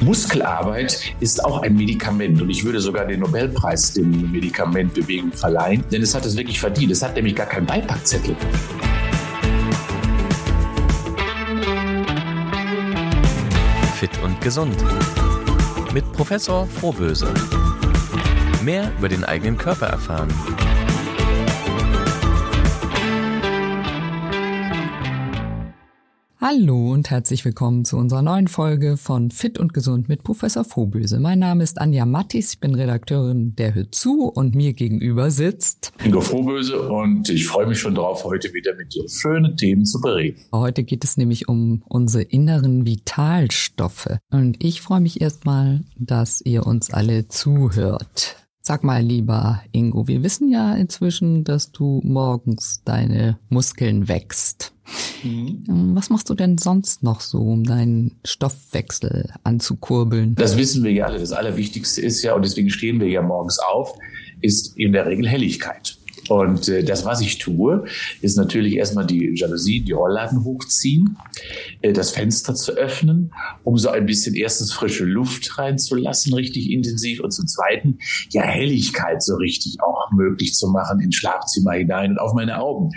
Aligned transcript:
Muskelarbeit 0.00 1.14
ist 1.20 1.44
auch 1.44 1.62
ein 1.62 1.76
Medikament 1.76 2.40
und 2.40 2.48
ich 2.48 2.64
würde 2.64 2.80
sogar 2.80 3.04
den 3.04 3.20
Nobelpreis 3.20 3.92
dem 3.92 4.32
Medikament 4.32 4.94
Bewegung 4.94 5.32
verleihen, 5.32 5.84
denn 5.92 6.02
es 6.02 6.14
hat 6.14 6.24
es 6.24 6.36
wirklich 6.36 6.58
verdient. 6.58 6.90
Es 6.90 7.02
hat 7.02 7.16
nämlich 7.16 7.36
gar 7.36 7.46
keinen 7.46 7.66
Beipackzettel. 7.66 8.34
Fit 13.96 14.10
und 14.24 14.40
gesund. 14.40 14.76
Mit 15.92 16.10
Professor 16.12 16.66
Frohböse. 16.66 17.32
Mehr 18.62 18.90
über 18.98 19.10
den 19.10 19.24
eigenen 19.24 19.58
Körper 19.58 19.86
erfahren. 19.86 20.28
Hallo 26.52 26.94
und 26.94 27.10
herzlich 27.10 27.44
willkommen 27.44 27.84
zu 27.84 27.96
unserer 27.96 28.22
neuen 28.22 28.48
Folge 28.48 28.96
von 28.96 29.30
Fit 29.30 29.56
und 29.60 29.72
Gesund 29.72 30.08
mit 30.08 30.24
Professor 30.24 30.64
Frohböse. 30.64 31.20
Mein 31.20 31.38
Name 31.38 31.62
ist 31.62 31.80
Anja 31.80 32.04
Mattis, 32.06 32.54
ich 32.54 32.58
bin 32.58 32.74
Redakteurin 32.74 33.54
der 33.54 33.72
Hör 33.72 33.92
zu 33.92 34.24
und 34.24 34.56
mir 34.56 34.72
gegenüber 34.72 35.30
sitzt 35.30 35.92
Ingo 36.04 36.20
Frohböse 36.20 36.88
und 36.88 37.28
ich 37.28 37.46
freue 37.46 37.68
mich 37.68 37.78
schon 37.78 37.94
darauf, 37.94 38.24
heute 38.24 38.52
wieder 38.52 38.74
mit 38.74 38.92
dir 38.92 39.08
schöne 39.08 39.54
Themen 39.54 39.84
zu 39.84 40.00
bereden. 40.00 40.40
Heute 40.50 40.82
geht 40.82 41.04
es 41.04 41.16
nämlich 41.16 41.46
um 41.48 41.84
unsere 41.86 42.24
inneren 42.24 42.84
Vitalstoffe 42.84 44.18
und 44.32 44.56
ich 44.58 44.80
freue 44.80 45.00
mich 45.00 45.20
erstmal, 45.20 45.84
dass 45.98 46.40
ihr 46.40 46.66
uns 46.66 46.92
alle 46.92 47.28
zuhört. 47.28 48.39
Sag 48.62 48.84
mal, 48.84 49.02
lieber 49.02 49.62
Ingo, 49.72 50.06
wir 50.06 50.22
wissen 50.22 50.50
ja 50.52 50.74
inzwischen, 50.74 51.44
dass 51.44 51.72
du 51.72 52.02
morgens 52.04 52.82
deine 52.84 53.38
Muskeln 53.48 54.06
wächst. 54.06 54.74
Mhm. 55.22 55.64
Ähm, 55.68 55.94
was 55.94 56.10
machst 56.10 56.28
du 56.28 56.34
denn 56.34 56.58
sonst 56.58 57.02
noch 57.02 57.20
so, 57.22 57.40
um 57.40 57.64
deinen 57.64 58.16
Stoffwechsel 58.24 59.32
anzukurbeln? 59.44 60.34
Das 60.34 60.58
wissen 60.58 60.84
wir 60.84 60.92
ja 60.92 61.06
alle. 61.06 61.18
Das 61.18 61.32
Allerwichtigste 61.32 62.02
ist 62.02 62.22
ja, 62.22 62.34
und 62.34 62.44
deswegen 62.44 62.68
stehen 62.68 63.00
wir 63.00 63.08
ja 63.08 63.22
morgens 63.22 63.58
auf, 63.58 63.94
ist 64.42 64.76
in 64.76 64.92
der 64.92 65.06
Regel 65.06 65.26
Helligkeit. 65.26 65.96
Und 66.28 66.68
äh, 66.68 66.84
das, 66.84 67.04
was 67.04 67.20
ich 67.20 67.38
tue, 67.38 67.84
ist 68.20 68.36
natürlich 68.36 68.76
erstmal 68.76 69.06
die 69.06 69.32
Jalousien, 69.34 69.84
die 69.84 69.92
Rollladen 69.92 70.44
hochziehen, 70.44 71.16
äh, 71.82 71.92
das 71.92 72.10
Fenster 72.10 72.54
zu 72.54 72.72
öffnen, 72.72 73.32
um 73.64 73.78
so 73.78 73.88
ein 73.90 74.06
bisschen 74.06 74.34
erstens 74.34 74.72
frische 74.72 75.04
Luft 75.04 75.58
reinzulassen, 75.58 76.34
richtig 76.34 76.70
intensiv, 76.70 77.20
und 77.20 77.32
zum 77.32 77.46
Zweiten 77.46 77.98
ja 78.30 78.42
Helligkeit 78.42 79.22
so 79.22 79.36
richtig 79.36 79.78
auch 79.82 80.10
möglich 80.12 80.54
zu 80.54 80.68
machen 80.68 81.00
ins 81.00 81.16
Schlafzimmer 81.16 81.72
hinein 81.72 82.12
und 82.12 82.18
auf 82.18 82.34
meine 82.34 82.60
Augen. 82.60 82.90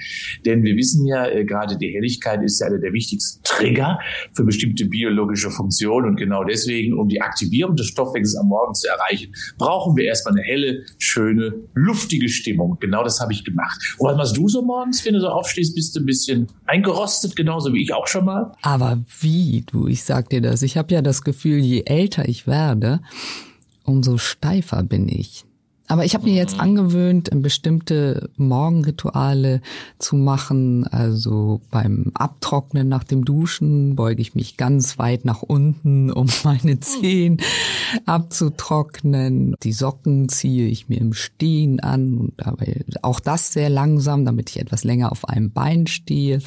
Denn 0.46 0.64
wir 0.64 0.76
wissen 0.76 1.06
ja, 1.06 1.28
äh, 1.28 1.46
gerade 1.46 1.78
die 1.78 1.90
Helligkeit 1.90 2.42
ist 2.44 2.60
ja 2.60 2.68
einer 2.68 2.80
der 2.80 2.94
wichtigsten 2.94 3.44
Trigger 3.44 4.00
für 4.34 4.44
bestimmte 4.44 4.86
biologische 4.86 5.52
Funktionen. 5.52 6.08
Und 6.08 6.16
genau 6.18 6.44
deswegen, 6.44 6.98
um 6.98 7.08
die 7.08 7.22
Aktivierung 7.22 7.76
des 7.76 7.88
Stoffwechsels 7.88 8.38
am 8.38 8.48
Morgen 8.48 8.74
zu 8.74 8.88
erreichen, 8.88 9.34
brauchen 9.58 9.96
wir 9.96 10.06
erstmal 10.06 10.36
eine 10.36 10.44
helle, 10.44 10.86
schöne, 10.98 11.54
luftige 11.74 12.30
Stimmung. 12.30 12.78
Genau 12.80 13.04
das 13.04 13.13
habe 13.20 13.34
ich 13.34 13.44
gemacht. 13.44 13.80
Und 13.98 14.10
was 14.10 14.18
machst 14.18 14.38
du 14.38 14.48
so 14.50 14.62
morgens, 14.62 15.06
wenn 15.06 15.14
du 15.14 15.22
so 15.22 15.30
aufstehst? 15.30 15.76
Bist 15.76 15.96
du 15.96 16.00
ein 16.00 16.06
bisschen 16.06 16.48
eingerostet, 16.66 17.36
genauso 17.36 17.74
wie 17.74 17.84
ich 17.84 17.94
auch 17.94 18.08
schon 18.08 18.26
mal? 18.26 18.52
Aber 18.62 19.00
wie, 19.20 19.64
du, 19.66 19.88
ich 19.88 20.04
sag 20.04 20.30
dir 20.30 20.42
das. 20.42 20.62
Ich 20.62 20.78
habe 20.78 20.94
ja 20.94 21.02
das 21.02 21.24
Gefühl, 21.24 21.60
je 21.60 21.84
älter 21.86 22.28
ich 22.28 22.48
werde, 22.48 23.02
umso 23.84 24.18
steifer 24.18 24.84
bin 24.84 25.08
ich. 25.08 25.46
Aber 25.88 26.06
ich 26.06 26.14
habe 26.14 26.26
mir 26.26 26.34
jetzt 26.34 26.56
mhm. 26.56 26.62
angewöhnt, 26.62 27.30
bestimmte 27.42 28.30
Morgenrituale 28.38 29.62
zu 30.00 30.16
machen. 30.16 30.88
Also 30.88 31.62
beim 31.72 32.12
Abtrocknen 32.14 32.88
nach 32.88 33.04
dem 33.04 33.26
Duschen 33.26 33.96
beuge 33.96 34.22
ich 34.22 34.34
mich 34.34 34.56
ganz 34.56 34.98
weit 34.98 35.26
nach 35.26 35.42
unten, 35.42 36.10
um 36.12 36.28
meine 36.44 36.80
Zehen 36.80 37.38
abzutrocknen. 38.06 39.56
Die 39.62 39.74
Socken 39.74 40.30
ziehe 40.30 40.68
ich 40.68 40.88
mir 40.88 41.02
im 41.02 41.14
Stehen 41.14 41.82
an 41.82 42.18
und 42.18 42.34
dabei 42.38 42.86
auch 43.02 43.20
das 43.20 43.52
sehr 43.52 43.70
langsam, 43.70 44.24
damit 44.24 44.50
ich 44.50 44.60
etwas 44.60 44.86
länger 44.86 45.12
auf 45.12 45.28
einem 45.28 45.52
Bein 45.52 45.88
stehe. 45.88 46.40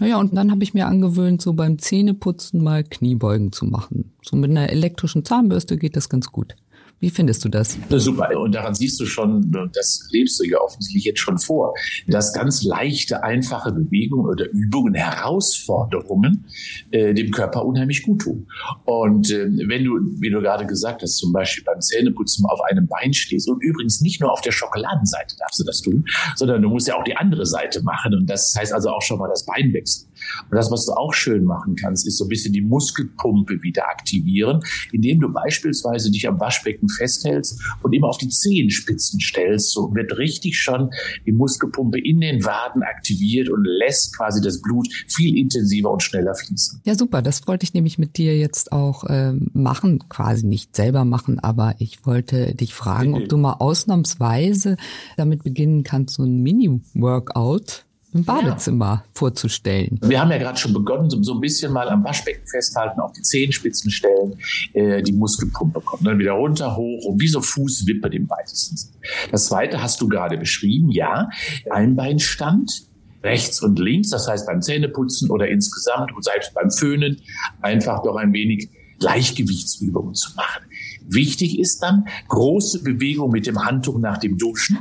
Naja, 0.00 0.18
und 0.18 0.36
dann 0.36 0.50
habe 0.50 0.64
ich 0.64 0.74
mir 0.74 0.86
angewöhnt, 0.86 1.40
so 1.40 1.52
beim 1.52 1.78
Zähneputzen 1.78 2.62
mal 2.62 2.82
Kniebeugen 2.82 3.52
zu 3.52 3.66
machen. 3.66 4.12
So 4.22 4.36
mit 4.36 4.50
einer 4.50 4.70
elektrischen 4.70 5.24
Zahnbürste 5.24 5.76
geht 5.76 5.96
das 5.96 6.08
ganz 6.08 6.32
gut. 6.32 6.56
Wie 7.00 7.08
findest 7.08 7.42
du 7.46 7.48
das? 7.48 7.78
Super. 7.88 8.38
Und 8.38 8.54
daran 8.54 8.74
siehst 8.74 9.00
du 9.00 9.06
schon, 9.06 9.50
das 9.72 10.06
lebst 10.10 10.38
du 10.38 10.44
ja 10.44 10.58
offensichtlich 10.58 11.04
jetzt 11.04 11.20
schon 11.20 11.38
vor, 11.38 11.74
dass 12.06 12.34
ganz 12.34 12.62
leichte, 12.62 13.22
einfache 13.22 13.72
Bewegungen 13.72 14.26
oder 14.26 14.46
Übungen, 14.50 14.92
Herausforderungen 14.92 16.44
äh, 16.90 17.14
dem 17.14 17.30
Körper 17.30 17.64
unheimlich 17.64 18.02
gut 18.02 18.20
tun. 18.20 18.46
Und 18.84 19.30
äh, 19.30 19.46
wenn 19.66 19.84
du, 19.84 19.98
wie 20.20 20.28
du 20.28 20.42
gerade 20.42 20.66
gesagt 20.66 21.00
hast, 21.00 21.16
zum 21.16 21.32
Beispiel 21.32 21.64
beim 21.64 21.80
Zähneputzen 21.80 22.44
auf 22.44 22.60
einem 22.70 22.86
Bein 22.86 23.14
stehst 23.14 23.48
und 23.48 23.62
übrigens 23.62 24.02
nicht 24.02 24.20
nur 24.20 24.30
auf 24.30 24.42
der 24.42 24.52
Schokoladenseite 24.52 25.36
darfst 25.38 25.58
du 25.58 25.64
das 25.64 25.80
tun, 25.80 26.04
sondern 26.36 26.60
du 26.60 26.68
musst 26.68 26.86
ja 26.86 26.96
auch 26.96 27.04
die 27.04 27.16
andere 27.16 27.46
Seite 27.46 27.82
machen. 27.82 28.14
Und 28.14 28.28
das 28.28 28.54
heißt 28.58 28.74
also 28.74 28.90
auch 28.90 29.02
schon 29.02 29.18
mal 29.18 29.28
das 29.28 29.46
Bein 29.46 29.72
wechseln. 29.72 30.09
Und 30.50 30.56
das, 30.56 30.70
was 30.70 30.86
du 30.86 30.92
auch 30.92 31.14
schön 31.14 31.44
machen 31.44 31.76
kannst, 31.76 32.06
ist 32.06 32.18
so 32.18 32.24
ein 32.24 32.28
bisschen 32.28 32.52
die 32.52 32.60
Muskelpumpe 32.60 33.62
wieder 33.62 33.88
aktivieren, 33.88 34.60
indem 34.92 35.20
du 35.20 35.32
beispielsweise 35.32 36.10
dich 36.10 36.28
am 36.28 36.40
Waschbecken 36.40 36.88
festhältst 36.88 37.60
und 37.82 37.92
immer 37.92 38.08
auf 38.08 38.18
die 38.18 38.28
Zehenspitzen 38.28 39.20
stellst. 39.20 39.72
So 39.72 39.94
wird 39.94 40.16
richtig 40.18 40.58
schon 40.58 40.90
die 41.26 41.32
Muskelpumpe 41.32 41.98
in 41.98 42.20
den 42.20 42.44
Waden 42.44 42.82
aktiviert 42.82 43.48
und 43.48 43.64
lässt 43.64 44.16
quasi 44.16 44.40
das 44.40 44.60
Blut 44.60 44.88
viel 45.08 45.36
intensiver 45.36 45.90
und 45.90 46.02
schneller 46.02 46.34
fließen. 46.34 46.80
Ja, 46.84 46.94
super. 46.94 47.22
Das 47.22 47.46
wollte 47.46 47.64
ich 47.64 47.74
nämlich 47.74 47.98
mit 47.98 48.16
dir 48.16 48.36
jetzt 48.38 48.72
auch 48.72 49.04
äh, 49.04 49.32
machen, 49.52 50.08
quasi 50.08 50.46
nicht 50.46 50.76
selber 50.76 51.04
machen, 51.04 51.38
aber 51.38 51.74
ich 51.78 52.06
wollte 52.06 52.54
dich 52.54 52.74
fragen, 52.74 53.14
ob 53.14 53.28
du 53.28 53.36
mal 53.36 53.54
ausnahmsweise 53.54 54.76
damit 55.16 55.42
beginnen 55.42 55.82
kannst, 55.82 56.14
so 56.14 56.24
ein 56.24 56.42
Mini-Workout 56.42 57.86
im 58.12 58.24
Badezimmer 58.24 59.04
ja. 59.04 59.04
vorzustellen. 59.12 59.98
Wir 60.02 60.20
haben 60.20 60.30
ja 60.30 60.38
gerade 60.38 60.58
schon 60.58 60.72
begonnen, 60.72 61.10
so 61.10 61.34
ein 61.34 61.40
bisschen 61.40 61.72
mal 61.72 61.88
am 61.88 62.04
Waschbecken 62.04 62.46
festhalten, 62.46 63.00
auf 63.00 63.12
die 63.12 63.22
Zehenspitzen 63.22 63.90
stellen, 63.90 64.38
äh, 64.72 65.02
die 65.02 65.12
Muskelpumpe 65.12 65.80
kommt. 65.80 66.06
Dann 66.06 66.18
wieder 66.18 66.32
runter, 66.32 66.76
hoch 66.76 67.04
und 67.04 67.20
wie 67.20 67.28
so 67.28 67.40
Fußwippe 67.40 68.08
im 68.08 68.28
weitesten 68.28 68.76
Sinne. 68.76 68.94
Das 69.30 69.46
zweite 69.46 69.82
hast 69.82 70.00
du 70.00 70.08
gerade 70.08 70.36
beschrieben, 70.38 70.90
ja, 70.90 71.28
Einbeinstand, 71.70 72.86
rechts 73.22 73.62
und 73.62 73.78
links, 73.78 74.10
das 74.10 74.28
heißt 74.28 74.46
beim 74.46 74.62
Zähneputzen 74.62 75.30
oder 75.30 75.48
insgesamt 75.48 76.12
und 76.14 76.24
selbst 76.24 76.54
beim 76.54 76.70
Föhnen 76.70 77.20
einfach 77.60 78.02
doch 78.02 78.16
ein 78.16 78.32
wenig 78.32 78.70
Gleichgewichtsübungen 78.98 80.14
zu 80.14 80.34
machen. 80.36 80.64
Wichtig 81.08 81.58
ist 81.58 81.80
dann 81.80 82.06
große 82.28 82.82
Bewegung 82.82 83.30
mit 83.32 83.46
dem 83.46 83.64
Handtuch 83.64 83.98
nach 83.98 84.18
dem 84.18 84.38
Duschen. 84.38 84.78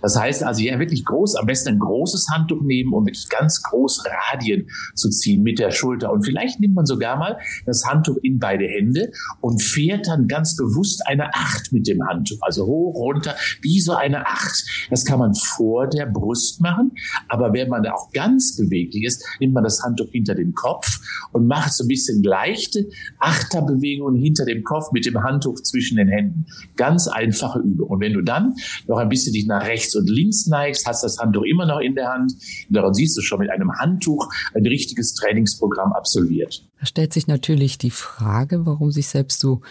Das 0.00 0.18
heißt 0.18 0.42
also, 0.44 0.62
ja, 0.62 0.78
wirklich 0.78 1.04
groß, 1.04 1.36
am 1.36 1.46
besten 1.46 1.70
ein 1.70 1.78
großes 1.78 2.26
Handtuch 2.32 2.62
nehmen 2.62 2.92
und 2.92 3.06
wirklich 3.06 3.28
ganz 3.28 3.62
groß 3.62 4.04
Radien 4.32 4.68
zu 4.94 5.10
ziehen 5.10 5.42
mit 5.42 5.58
der 5.58 5.70
Schulter. 5.70 6.12
Und 6.12 6.24
vielleicht 6.24 6.60
nimmt 6.60 6.74
man 6.74 6.86
sogar 6.86 7.16
mal 7.16 7.38
das 7.66 7.84
Handtuch 7.84 8.16
in 8.22 8.38
beide 8.38 8.66
Hände 8.66 9.10
und 9.40 9.62
fährt 9.62 10.06
dann 10.06 10.28
ganz 10.28 10.56
bewusst 10.56 11.06
eine 11.06 11.34
Acht 11.34 11.72
mit 11.72 11.86
dem 11.86 12.06
Handtuch. 12.06 12.38
Also 12.40 12.66
hoch, 12.66 12.94
runter, 12.94 13.34
wie 13.60 13.80
so 13.80 13.94
eine 13.94 14.26
Acht. 14.26 14.64
Das 14.90 15.04
kann 15.04 15.18
man 15.18 15.34
vor 15.34 15.86
der 15.88 16.06
Brust 16.06 16.60
machen. 16.60 16.92
Aber 17.28 17.52
wenn 17.52 17.68
man 17.68 17.86
auch 17.86 18.10
ganz 18.12 18.56
beweglich 18.56 19.04
ist, 19.04 19.24
nimmt 19.40 19.54
man 19.54 19.64
das 19.64 19.82
Handtuch 19.82 20.10
hinter 20.10 20.34
den 20.34 20.54
Kopf 20.54 21.00
und 21.32 21.46
macht 21.46 21.72
so 21.72 21.84
ein 21.84 21.88
bisschen 21.88 22.22
leichte 22.22 22.88
Achterbewegungen 23.18 24.20
hinter 24.20 24.44
dem 24.44 24.64
Kopf 24.64 24.92
mit 24.92 25.06
dem 25.06 25.22
Handtuch 25.22 25.54
zwischen 25.62 25.96
den 25.96 26.08
Händen. 26.08 26.46
Ganz 26.76 27.08
einfache 27.08 27.60
Übung. 27.60 27.88
Und 27.88 28.00
wenn 28.00 28.12
du 28.12 28.22
dann 28.22 28.54
noch 28.86 28.98
ein 28.98 29.08
bisschen 29.08 29.32
dich 29.32 29.46
nach 29.46 29.66
rechts 29.72 29.94
und 29.96 30.08
links 30.08 30.46
neigst, 30.46 30.86
hast 30.86 31.02
das 31.02 31.18
Handtuch 31.18 31.42
immer 31.44 31.66
noch 31.66 31.80
in 31.80 31.94
der 31.94 32.08
Hand. 32.08 32.32
Und 32.68 32.76
daran 32.76 32.94
siehst 32.94 33.16
du 33.16 33.22
schon 33.22 33.40
mit 33.40 33.50
einem 33.50 33.72
Handtuch 33.78 34.28
ein 34.54 34.66
richtiges 34.66 35.14
Trainingsprogramm 35.14 35.92
absolviert. 35.92 36.64
Da 36.80 36.86
stellt 36.86 37.12
sich 37.12 37.26
natürlich 37.26 37.78
die 37.78 37.90
Frage, 37.90 38.66
warum 38.66 38.90
sich 38.90 39.08
selbst 39.08 39.40
so 39.40 39.62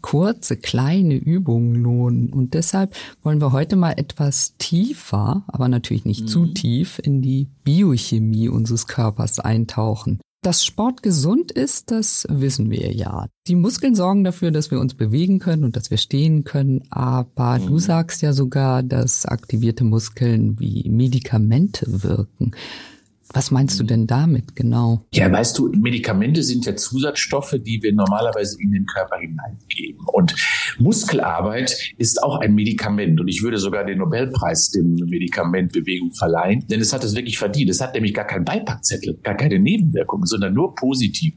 kurze, 0.00 0.58
kleine 0.58 1.14
Übungen 1.14 1.76
lohnen. 1.76 2.28
Und 2.30 2.52
deshalb 2.52 2.94
wollen 3.22 3.40
wir 3.40 3.52
heute 3.52 3.76
mal 3.76 3.92
etwas 3.92 4.54
tiefer, 4.58 5.44
aber 5.46 5.68
natürlich 5.68 6.04
nicht 6.04 6.22
mhm. 6.22 6.28
zu 6.28 6.46
tief, 6.46 7.00
in 7.02 7.22
die 7.22 7.48
Biochemie 7.64 8.50
unseres 8.50 8.86
Körpers 8.86 9.38
eintauchen. 9.40 10.20
Dass 10.44 10.62
Sport 10.62 11.02
gesund 11.02 11.52
ist, 11.52 11.90
das 11.90 12.26
wissen 12.28 12.70
wir 12.70 12.92
ja. 12.92 13.28
Die 13.46 13.54
Muskeln 13.54 13.94
sorgen 13.94 14.24
dafür, 14.24 14.50
dass 14.50 14.70
wir 14.70 14.78
uns 14.78 14.92
bewegen 14.92 15.38
können 15.38 15.64
und 15.64 15.74
dass 15.74 15.90
wir 15.90 15.96
stehen 15.96 16.44
können. 16.44 16.82
Aber 16.90 17.58
mhm. 17.58 17.66
du 17.66 17.78
sagst 17.78 18.20
ja 18.20 18.34
sogar, 18.34 18.82
dass 18.82 19.24
aktivierte 19.24 19.84
Muskeln 19.84 20.60
wie 20.60 20.86
Medikamente 20.90 21.86
wirken. 22.02 22.50
Was 23.34 23.50
meinst 23.50 23.80
du 23.80 23.84
denn 23.84 24.06
damit 24.06 24.54
genau? 24.54 25.04
Ja, 25.12 25.30
weißt 25.30 25.58
du, 25.58 25.68
Medikamente 25.76 26.44
sind 26.44 26.66
ja 26.66 26.76
Zusatzstoffe, 26.76 27.56
die 27.58 27.82
wir 27.82 27.92
normalerweise 27.92 28.56
in 28.62 28.70
den 28.70 28.86
Körper 28.86 29.18
hineingeben. 29.18 30.06
Und 30.12 30.36
Muskelarbeit 30.78 31.76
ist 31.98 32.22
auch 32.22 32.38
ein 32.38 32.54
Medikament. 32.54 33.20
Und 33.20 33.26
ich 33.26 33.42
würde 33.42 33.58
sogar 33.58 33.84
den 33.84 33.98
Nobelpreis 33.98 34.70
dem 34.70 34.94
Medikament 34.94 35.72
Bewegung 35.72 36.12
verleihen, 36.12 36.64
denn 36.68 36.80
es 36.80 36.92
hat 36.92 37.02
es 37.02 37.16
wirklich 37.16 37.36
verdient. 37.36 37.70
Es 37.70 37.80
hat 37.80 37.94
nämlich 37.94 38.14
gar 38.14 38.24
keinen 38.24 38.44
Beipackzettel, 38.44 39.18
gar 39.24 39.34
keine 39.34 39.58
Nebenwirkungen, 39.58 40.26
sondern 40.26 40.54
nur 40.54 40.74
positive 40.76 41.36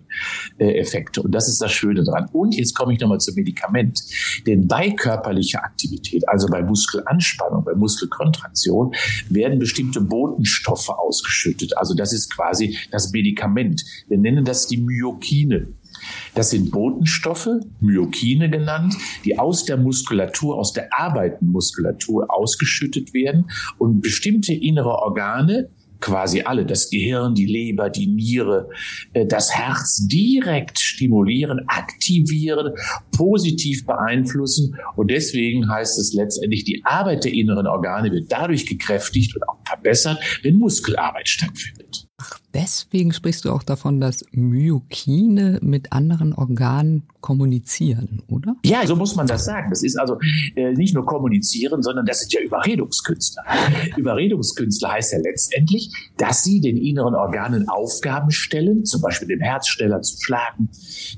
äh, 0.59 0.79
Effekte. 0.79 1.23
Und 1.23 1.31
das 1.31 1.47
ist 1.47 1.59
das 1.61 1.71
Schöne 1.71 2.03
dran. 2.03 2.29
Und 2.31 2.55
jetzt 2.55 2.75
komme 2.75 2.93
ich 2.93 2.99
nochmal 2.99 3.19
zum 3.19 3.33
Medikament. 3.33 3.99
Denn 4.45 4.67
bei 4.67 4.91
körperlicher 4.91 5.63
Aktivität, 5.63 6.29
also 6.29 6.47
bei 6.47 6.61
Muskelanspannung, 6.61 7.63
bei 7.63 7.73
Muskelkontraktion, 7.73 8.93
werden 9.29 9.57
bestimmte 9.57 9.99
Botenstoffe 10.01 10.89
ausgeschüttet. 10.89 11.75
Also 11.77 11.86
das 11.93 12.13
ist 12.13 12.33
quasi 12.33 12.77
das 12.91 13.11
Medikament. 13.11 13.83
Wir 14.07 14.17
nennen 14.17 14.45
das 14.45 14.67
die 14.67 14.77
Myokine. 14.77 15.67
Das 16.35 16.51
sind 16.51 16.71
Botenstoffe, 16.71 17.49
Myokine 17.79 18.49
genannt, 18.49 18.95
die 19.25 19.39
aus 19.39 19.65
der 19.65 19.77
Muskulatur, 19.77 20.57
aus 20.57 20.73
der 20.73 20.93
arbeitenden 20.93 21.51
Muskulatur 21.51 22.27
ausgeschüttet 22.29 23.13
werden 23.13 23.49
und 23.77 24.01
bestimmte 24.01 24.53
innere 24.53 24.99
Organe 24.99 25.69
quasi 25.99 26.41
alle, 26.41 26.65
das 26.65 26.89
Gehirn, 26.89 27.33
die 27.35 27.45
Leber, 27.45 27.89
die 27.89 28.07
Niere, 28.07 28.69
äh, 29.13 29.25
das 29.25 29.53
Herz 29.53 30.07
direkt 30.07 30.79
stimulieren, 30.79 31.61
aktivieren, 31.67 32.73
positiv 33.15 33.85
beeinflussen. 33.85 34.75
Und 34.95 35.11
deswegen 35.11 35.69
heißt 35.69 35.99
es 35.99 36.13
letztendlich, 36.13 36.63
die 36.63 36.81
Arbeit 36.85 37.23
der 37.23 37.33
inneren 37.33 37.67
Organe 37.67 38.11
wird 38.11 38.31
dadurch 38.31 38.65
gekräftigt 38.65 39.35
und 39.35 39.47
auch 39.47 39.57
verbessert, 39.65 40.19
wenn 40.43 40.57
Muskelarbeit 40.57 41.27
stattfindet. 41.27 42.06
Deswegen 42.57 43.13
sprichst 43.13 43.45
du 43.45 43.51
auch 43.51 43.61
davon, 43.61 44.01
dass 44.01 44.25
Myokine 44.31 45.59
mit 45.61 45.93
anderen 45.93 46.33
Organen 46.33 47.03
kommunizieren, 47.21 48.23
oder? 48.29 48.55
Ja, 48.65 48.87
so 48.87 48.95
muss 48.95 49.15
man 49.15 49.27
das 49.27 49.45
sagen. 49.45 49.69
Das 49.69 49.83
ist 49.83 49.99
also 49.99 50.17
äh, 50.55 50.71
nicht 50.73 50.95
nur 50.95 51.05
kommunizieren, 51.05 51.83
sondern 51.83 52.05
das 52.07 52.21
sind 52.21 52.33
ja 52.33 52.41
Überredungskünstler. 52.41 53.43
Überredungskünstler 53.97 54.93
heißt 54.93 55.13
ja 55.13 55.19
letztendlich, 55.19 55.91
dass 56.17 56.43
sie 56.43 56.59
den 56.59 56.77
inneren 56.77 57.13
Organen 57.13 57.69
Aufgaben 57.69 58.31
stellen, 58.31 58.85
zum 58.85 59.01
Beispiel 59.01 59.27
dem 59.27 59.41
Herz 59.41 59.67
schneller 59.67 60.01
zu 60.01 60.17
schlagen, 60.19 60.69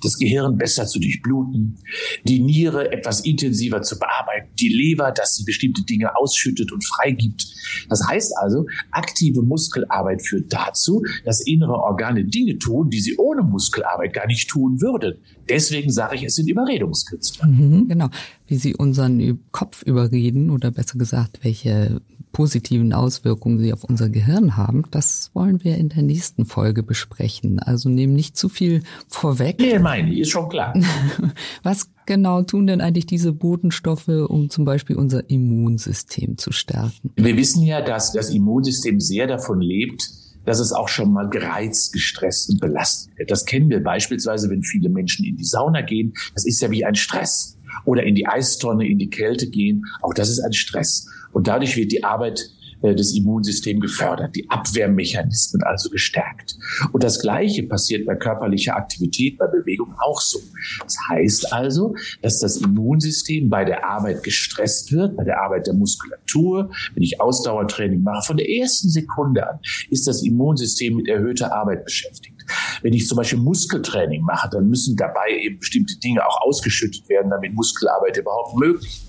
das 0.04 0.18
Gehirn 0.18 0.58
besser 0.58 0.88
zu 0.88 1.00
durchbluten, 1.00 1.78
die 2.24 2.42
Niere 2.42 2.92
etwas 2.92 3.22
intensiver 3.22 3.82
zu 3.82 3.98
bearbeiten, 3.98 4.50
die 4.60 4.70
Leber, 4.70 5.12
dass 5.12 5.36
sie 5.36 5.46
bestimmte 5.46 5.84
Dinge 5.84 6.18
ausschüttet 6.18 6.74
und 6.74 6.84
freigibt. 6.84 7.46
Das 7.88 8.06
heißt 8.06 8.34
also, 8.38 8.66
aktive 8.92 9.42
Muskelarbeit 9.42 10.22
führt 10.22 10.52
dazu, 10.52 11.04
dass 11.30 11.46
innere 11.46 11.74
Organe 11.74 12.26
Dinge 12.26 12.58
tun, 12.58 12.90
die 12.90 13.00
sie 13.00 13.16
ohne 13.18 13.44
Muskelarbeit 13.44 14.14
gar 14.14 14.26
nicht 14.26 14.50
tun 14.50 14.82
würden. 14.82 15.20
Deswegen 15.48 15.92
sage 15.92 16.16
ich, 16.16 16.24
es 16.24 16.34
sind 16.34 16.50
Überredungskünstler. 16.50 17.46
Mhm, 17.46 17.88
genau. 17.88 18.10
Wie 18.48 18.56
sie 18.56 18.76
unseren 18.76 19.40
Kopf 19.52 19.84
überreden 19.84 20.50
oder 20.50 20.72
besser 20.72 20.98
gesagt, 20.98 21.44
welche 21.44 22.02
positiven 22.32 22.94
Auswirkungen 22.94 23.60
sie 23.60 23.74
auf 23.74 23.84
unser 23.84 24.10
Gehirn 24.10 24.58
haben, 24.58 24.86
das 24.90 25.30
wollen 25.36 25.64
wir 25.64 25.78
in 25.78 25.90
der 25.90 26.02
nächsten 26.02 26.46
Folge 26.46 26.82
besprechen. 26.82 27.60
Also 27.60 27.90
nehmen 27.90 28.14
nicht 28.14 28.36
zu 28.36 28.50
viel 28.50 28.82
vorweg. 29.08 29.58
Nee, 29.60 29.78
meine 29.78 30.12
ich, 30.12 30.22
ist 30.22 30.30
schon 30.30 30.50
klar. 30.50 30.74
Was 31.64 31.92
genau 32.08 32.42
tun 32.42 32.66
denn 32.66 32.82
eigentlich 32.82 33.06
diese 33.06 33.34
Botenstoffe, 33.34 34.08
um 34.08 34.50
zum 34.50 34.66
Beispiel 34.66 34.96
unser 34.96 35.30
Immunsystem 35.30 36.40
zu 36.40 36.52
stärken? 36.52 37.12
Wir 37.16 37.38
wissen 37.38 37.64
ja, 37.64 37.82
dass 37.82 38.14
das 38.14 38.32
Immunsystem 38.32 39.00
sehr 39.00 39.28
davon 39.28 39.62
lebt, 39.62 40.19
dass 40.50 40.60
es 40.60 40.74
auch 40.74 40.90
schon 40.90 41.14
mal 41.14 41.30
gereizt, 41.30 41.94
gestresst 41.94 42.50
und 42.50 42.60
belastet 42.60 43.16
wird. 43.20 43.30
Das 43.30 43.46
kennen 43.46 43.70
wir 43.70 43.84
beispielsweise, 43.84 44.50
wenn 44.50 44.64
viele 44.64 44.90
Menschen 44.90 45.24
in 45.24 45.38
die 45.38 45.46
Sauna 45.46 45.82
gehen. 45.82 46.14
Das 46.34 46.44
ist 46.44 46.60
ja 46.60 46.72
wie 46.72 46.84
ein 46.84 46.96
Stress. 46.96 47.56
Oder 47.86 48.02
in 48.02 48.16
die 48.16 48.26
Eistonne, 48.26 48.88
in 48.88 48.98
die 48.98 49.12
Kälte 49.12 49.48
gehen. 49.48 49.86
Auch 50.02 50.16
das 50.16 50.28
ist 50.28 50.40
ein 50.40 50.54
Stress. 50.54 51.08
Und 51.34 51.48
dadurch 51.48 51.78
wird 51.78 51.92
die 51.92 52.04
Arbeit 52.04 52.50
äh, 52.82 52.96
des 52.96 53.16
Immunsystems 53.16 53.82
gefördert, 53.82 54.36
die 54.36 54.50
Abwehrmechanismen 54.50 55.64
also 55.64 55.90
gestärkt. 55.90 56.58
Und 56.92 57.04
das 57.04 57.20
Gleiche 57.20 57.64
passiert 57.64 58.06
bei 58.06 58.16
körperlicher 58.16 58.76
Aktivität, 58.76 59.38
bei 59.38 59.48
Bewegung 59.48 59.94
auch 60.00 60.22
so. 60.22 60.40
Das 60.84 60.98
heißt 61.10 61.52
also, 61.54 61.96
dass 62.22 62.40
das 62.40 62.58
Immunsystem 62.58 63.50
bei 63.50 63.66
der 63.66 63.86
Arbeit 63.86 64.24
gestresst 64.24 64.92
wird, 64.92 65.18
bei 65.18 65.24
der 65.24 65.42
Arbeit 65.42 65.68
der 65.68 65.74
Muskulatur. 65.74 66.72
Wenn 66.94 67.04
ich 67.04 67.20
Ausdauertraining 67.20 68.04
mache, 68.04 68.26
von 68.26 68.38
der 68.38 68.50
ersten 68.50 68.90
Sekunde 68.90 69.48
an 69.50 69.60
ist 69.90 70.08
das 70.08 70.24
Immunsystem 70.24 70.96
mit 70.96 71.08
erhöhter 71.08 71.54
Arbeit 71.54 71.86
beschäftigt. 71.86 72.36
Wenn 72.82 72.94
ich 72.94 73.08
zum 73.08 73.18
Beispiel 73.18 73.40
Muskeltraining 73.40 74.24
mache, 74.24 74.50
dann 74.50 74.68
müssen 74.70 74.96
dabei 74.96 75.32
eben 75.42 75.60
bestimmte 75.60 75.98
Dinge 76.00 76.26
auch 76.26 76.42
ausgeschüttet 76.42 77.08
werden, 77.10 77.30
damit 77.30 77.54
Muskelarbeit 77.54 78.18
überhaupt 78.18 78.58
möglich 78.58 78.90
ist. 78.90 79.09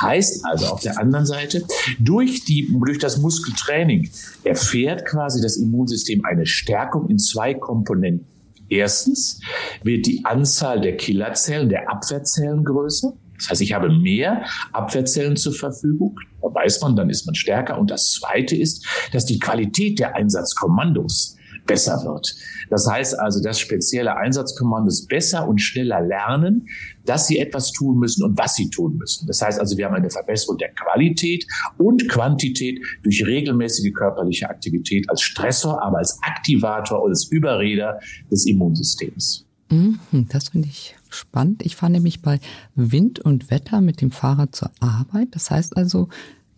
Heißt 0.00 0.44
also 0.44 0.66
auf 0.66 0.80
der 0.80 0.98
anderen 0.98 1.26
Seite, 1.26 1.62
durch, 1.98 2.44
die, 2.44 2.68
durch 2.72 2.98
das 2.98 3.18
Muskeltraining 3.18 4.10
erfährt 4.44 5.06
quasi 5.06 5.40
das 5.40 5.56
Immunsystem 5.56 6.24
eine 6.24 6.46
Stärkung 6.46 7.08
in 7.08 7.18
zwei 7.18 7.54
Komponenten. 7.54 8.26
Erstens 8.68 9.40
wird 9.82 10.06
die 10.06 10.24
Anzahl 10.24 10.80
der 10.80 10.96
Killerzellen, 10.96 11.68
der 11.68 11.90
Abwehrzellen 11.90 12.64
größer. 12.64 13.12
Das 13.38 13.50
heißt, 13.50 13.60
ich 13.60 13.72
habe 13.74 13.90
mehr 13.90 14.44
Abwehrzellen 14.72 15.36
zur 15.36 15.52
Verfügung. 15.52 16.18
Da 16.40 16.52
weiß 16.52 16.80
man, 16.80 16.96
dann 16.96 17.10
ist 17.10 17.26
man 17.26 17.34
stärker. 17.34 17.78
Und 17.78 17.90
das 17.90 18.12
Zweite 18.12 18.56
ist, 18.56 18.86
dass 19.12 19.26
die 19.26 19.38
Qualität 19.38 19.98
der 19.98 20.16
Einsatzkommandos 20.16 21.35
besser 21.66 22.02
wird. 22.04 22.34
Das 22.70 22.88
heißt 22.88 23.18
also, 23.18 23.42
dass 23.42 23.60
spezielle 23.60 24.16
Einsatzkommandos 24.16 25.06
besser 25.06 25.46
und 25.46 25.58
schneller 25.58 26.00
lernen, 26.00 26.68
dass 27.04 27.26
sie 27.26 27.38
etwas 27.38 27.72
tun 27.72 27.98
müssen 27.98 28.24
und 28.24 28.36
was 28.38 28.54
sie 28.54 28.68
tun 28.70 28.96
müssen. 28.96 29.26
Das 29.26 29.42
heißt 29.42 29.60
also, 29.60 29.76
wir 29.76 29.86
haben 29.86 29.94
eine 29.94 30.10
Verbesserung 30.10 30.58
der 30.58 30.72
Qualität 30.72 31.46
und 31.78 32.08
Quantität 32.08 32.80
durch 33.02 33.24
regelmäßige 33.24 33.92
körperliche 33.92 34.48
Aktivität 34.48 35.08
als 35.08 35.22
Stressor, 35.22 35.82
aber 35.82 35.98
als 35.98 36.18
Aktivator 36.22 37.02
und 37.02 37.10
als 37.10 37.26
Überreder 37.26 38.00
des 38.30 38.46
Immunsystems. 38.46 39.44
Mhm, 39.70 39.98
das 40.28 40.50
finde 40.50 40.68
ich 40.68 40.96
spannend. 41.08 41.64
Ich 41.64 41.76
fahre 41.76 41.92
nämlich 41.92 42.22
bei 42.22 42.40
Wind 42.74 43.20
und 43.20 43.50
Wetter 43.50 43.80
mit 43.80 44.00
dem 44.00 44.10
Fahrrad 44.10 44.54
zur 44.54 44.70
Arbeit. 44.80 45.28
Das 45.32 45.50
heißt 45.50 45.76
also, 45.76 46.08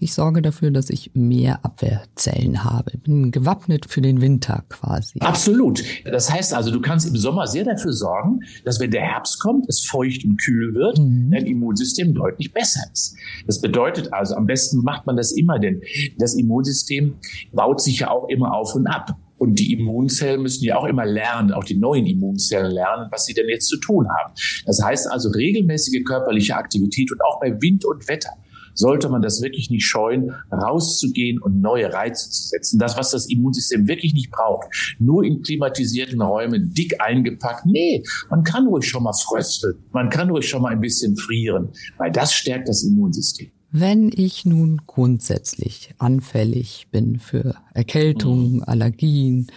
ich 0.00 0.14
sorge 0.14 0.42
dafür, 0.42 0.70
dass 0.70 0.90
ich 0.90 1.10
mehr 1.14 1.64
Abwehrzellen 1.64 2.62
habe. 2.64 2.98
Bin 2.98 3.30
gewappnet 3.30 3.86
für 3.88 4.00
den 4.00 4.20
Winter 4.20 4.64
quasi. 4.68 5.18
Absolut. 5.20 5.82
Das 6.04 6.32
heißt 6.32 6.54
also, 6.54 6.70
du 6.70 6.80
kannst 6.80 7.08
im 7.08 7.16
Sommer 7.16 7.46
sehr 7.46 7.64
dafür 7.64 7.92
sorgen, 7.92 8.40
dass 8.64 8.78
wenn 8.78 8.90
der 8.90 9.02
Herbst 9.02 9.40
kommt, 9.40 9.68
es 9.68 9.84
feucht 9.84 10.24
und 10.24 10.40
kühl 10.40 10.74
wird, 10.74 10.98
mhm. 10.98 11.30
dein 11.32 11.46
Immunsystem 11.46 12.14
deutlich 12.14 12.52
besser 12.52 12.82
ist. 12.92 13.16
Das 13.46 13.60
bedeutet 13.60 14.12
also, 14.12 14.36
am 14.36 14.46
besten 14.46 14.82
macht 14.82 15.06
man 15.06 15.16
das 15.16 15.32
immer, 15.32 15.58
denn 15.58 15.82
das 16.18 16.34
Immunsystem 16.34 17.16
baut 17.52 17.80
sich 17.80 18.00
ja 18.00 18.10
auch 18.10 18.28
immer 18.28 18.54
auf 18.54 18.74
und 18.74 18.86
ab. 18.86 19.16
Und 19.36 19.60
die 19.60 19.72
Immunzellen 19.72 20.42
müssen 20.42 20.64
ja 20.64 20.76
auch 20.76 20.84
immer 20.84 21.06
lernen, 21.06 21.52
auch 21.52 21.62
die 21.62 21.76
neuen 21.76 22.06
Immunzellen 22.06 22.72
lernen, 22.72 23.08
was 23.12 23.24
sie 23.24 23.34
denn 23.34 23.48
jetzt 23.48 23.68
zu 23.68 23.78
tun 23.78 24.08
haben. 24.08 24.34
Das 24.66 24.82
heißt 24.82 25.10
also 25.10 25.30
regelmäßige 25.30 26.02
körperliche 26.04 26.56
Aktivität 26.56 27.12
und 27.12 27.20
auch 27.22 27.38
bei 27.40 27.60
Wind 27.60 27.84
und 27.84 28.08
Wetter 28.08 28.30
sollte 28.78 29.08
man 29.08 29.22
das 29.22 29.42
wirklich 29.42 29.70
nicht 29.70 29.84
scheuen, 29.84 30.32
rauszugehen 30.52 31.40
und 31.40 31.60
neue 31.60 31.92
Reize 31.92 32.30
zu 32.30 32.48
setzen. 32.48 32.78
Das, 32.78 32.96
was 32.96 33.10
das 33.10 33.26
Immunsystem 33.26 33.88
wirklich 33.88 34.14
nicht 34.14 34.30
braucht. 34.30 34.68
Nur 34.98 35.24
in 35.24 35.42
klimatisierten 35.42 36.22
Räumen 36.22 36.72
dick 36.72 37.00
eingepackt. 37.00 37.66
Nee, 37.66 38.04
man 38.30 38.44
kann 38.44 38.68
ruhig 38.68 38.88
schon 38.88 39.02
mal 39.02 39.12
frösteln. 39.12 39.74
Man 39.92 40.10
kann 40.10 40.30
ruhig 40.30 40.48
schon 40.48 40.62
mal 40.62 40.72
ein 40.72 40.80
bisschen 40.80 41.16
frieren, 41.16 41.70
weil 41.98 42.12
das 42.12 42.32
stärkt 42.32 42.68
das 42.68 42.84
Immunsystem. 42.84 43.50
Wenn 43.70 44.10
ich 44.14 44.46
nun 44.46 44.80
grundsätzlich 44.86 45.94
anfällig 45.98 46.86
bin 46.90 47.18
für 47.18 47.56
Erkältungen, 47.74 48.56
mhm. 48.56 48.64
Allergien, 48.64 49.48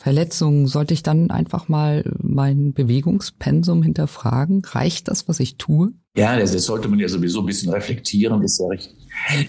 Verletzungen, 0.00 0.66
sollte 0.66 0.94
ich 0.94 1.02
dann 1.02 1.30
einfach 1.30 1.68
mal 1.68 2.10
mein 2.22 2.72
Bewegungspensum 2.72 3.82
hinterfragen? 3.82 4.62
Reicht 4.64 5.08
das, 5.08 5.28
was 5.28 5.40
ich 5.40 5.58
tue? 5.58 5.92
Ja, 6.16 6.38
das, 6.38 6.52
sollte 6.52 6.88
man 6.88 6.98
ja 6.98 7.08
sowieso 7.08 7.40
ein 7.40 7.46
bisschen 7.46 7.70
reflektieren, 7.70 8.42
ist 8.42 8.58
ja 8.58 8.66
richtig. 8.68 8.99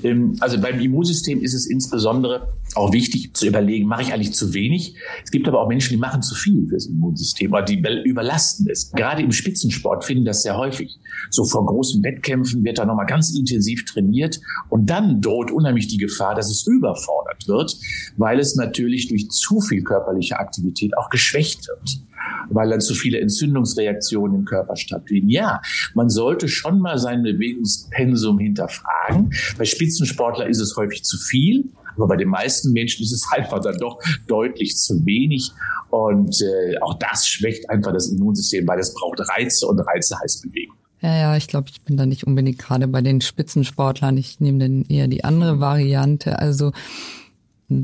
Ähm, 0.04 0.36
also 0.40 0.60
beim 0.60 0.80
Immunsystem 0.80 1.42
ist 1.42 1.54
es 1.54 1.66
insbesondere 1.66 2.48
auch 2.76 2.94
wichtig 2.94 3.34
zu 3.34 3.48
überlegen, 3.48 3.88
mache 3.88 4.04
ich 4.04 4.14
eigentlich 4.14 4.34
zu 4.34 4.54
wenig? 4.54 4.96
Es 5.24 5.32
gibt 5.32 5.48
aber 5.48 5.62
auch 5.62 5.68
Menschen, 5.68 5.94
die 5.94 5.98
machen 5.98 6.22
zu 6.22 6.36
viel 6.36 6.68
fürs 6.68 6.86
Immunsystem 6.88 7.52
oder 7.52 7.64
die 7.64 7.84
überlasten 8.06 8.70
es. 8.70 8.92
Gerade 8.92 9.22
im 9.22 9.32
Spitzensport 9.32 10.06
finden 10.06 10.26
das 10.26 10.44
sehr 10.44 10.58
häufig. 10.58 10.98
So 11.30 11.46
vor 11.46 11.66
großen 11.66 12.04
Wettkämpfen 12.04 12.64
wird 12.64 12.80
da 12.80 12.86
nochmal 12.86 13.06
ganz 13.06 13.36
intensiv 13.36 13.86
trainiert 13.86 14.40
und 14.70 14.90
dann 14.90 15.22
droht 15.22 15.52
unheimlich 15.52 15.88
die 15.88 15.98
Gefahr, 15.98 16.36
dass 16.36 16.50
es 16.50 16.66
überfordert 16.68 17.48
wird, 17.48 17.76
weil 18.18 18.40
es 18.40 18.56
natürlich 18.56 19.08
durch 19.10 19.30
zu 19.30 19.62
viel 19.62 19.84
körperliche 19.84 20.40
Aktivität 20.40 20.98
auch 20.98 21.10
geschwächt 21.10 21.68
wird. 21.68 22.02
Weil 22.50 22.70
dann 22.70 22.82
zu 22.82 22.94
viele 22.94 23.20
Entzündungsreaktionen 23.20 24.40
im 24.40 24.46
Körper 24.46 24.76
stattfinden. 24.76 25.30
Ja, 25.30 25.62
man 25.94 26.10
sollte 26.10 26.48
schon 26.48 26.80
mal 26.80 26.98
sein 26.98 27.24
Bewegungspensum 27.24 28.40
hinterfragen. 28.40 29.34
Bei 29.58 29.66
Spitzensportler 29.66 30.48
ist 30.48 30.60
es 30.60 30.76
häufig 30.76 31.04
zu 31.04 31.18
viel. 31.18 31.66
Aber 31.96 32.08
bei 32.08 32.16
den 32.16 32.30
meisten 32.30 32.72
Menschen 32.72 33.04
ist 33.04 33.12
es 33.12 33.28
einfach 33.32 33.62
dann 33.62 33.78
doch 33.78 34.00
deutlich 34.28 34.78
zu 34.78 35.06
wenig. 35.06 35.52
Und 35.90 36.42
äh, 36.42 36.78
auch 36.80 36.94
das 36.96 37.28
schwächt 37.28 37.70
einfach 37.70 37.94
das 37.94 38.08
Immunsystem, 38.08 38.68
weil 38.68 38.80
es 38.80 38.94
braucht 38.94 39.20
Reize 39.20 39.68
und 39.68 39.80
Reize 39.80 40.18
heißt 40.20 40.42
Bewegung. 40.42 40.76
Ja, 41.02 41.18
ja, 41.18 41.36
ich 41.38 41.48
glaube, 41.48 41.70
ich 41.72 41.82
bin 41.82 41.98
da 41.98 42.06
nicht 42.06 42.28
unbedingt 42.28 42.60
gerade 42.60 42.88
bei 42.88 43.02
den 43.02 43.22
Spitzensportlern. 43.22 44.18
Ich 44.18 44.40
nehme 44.40 44.60
dann 44.60 44.86
eher 44.88 45.08
die 45.08 45.24
andere 45.24 45.60
Variante. 45.60 46.38
Also 46.38 46.72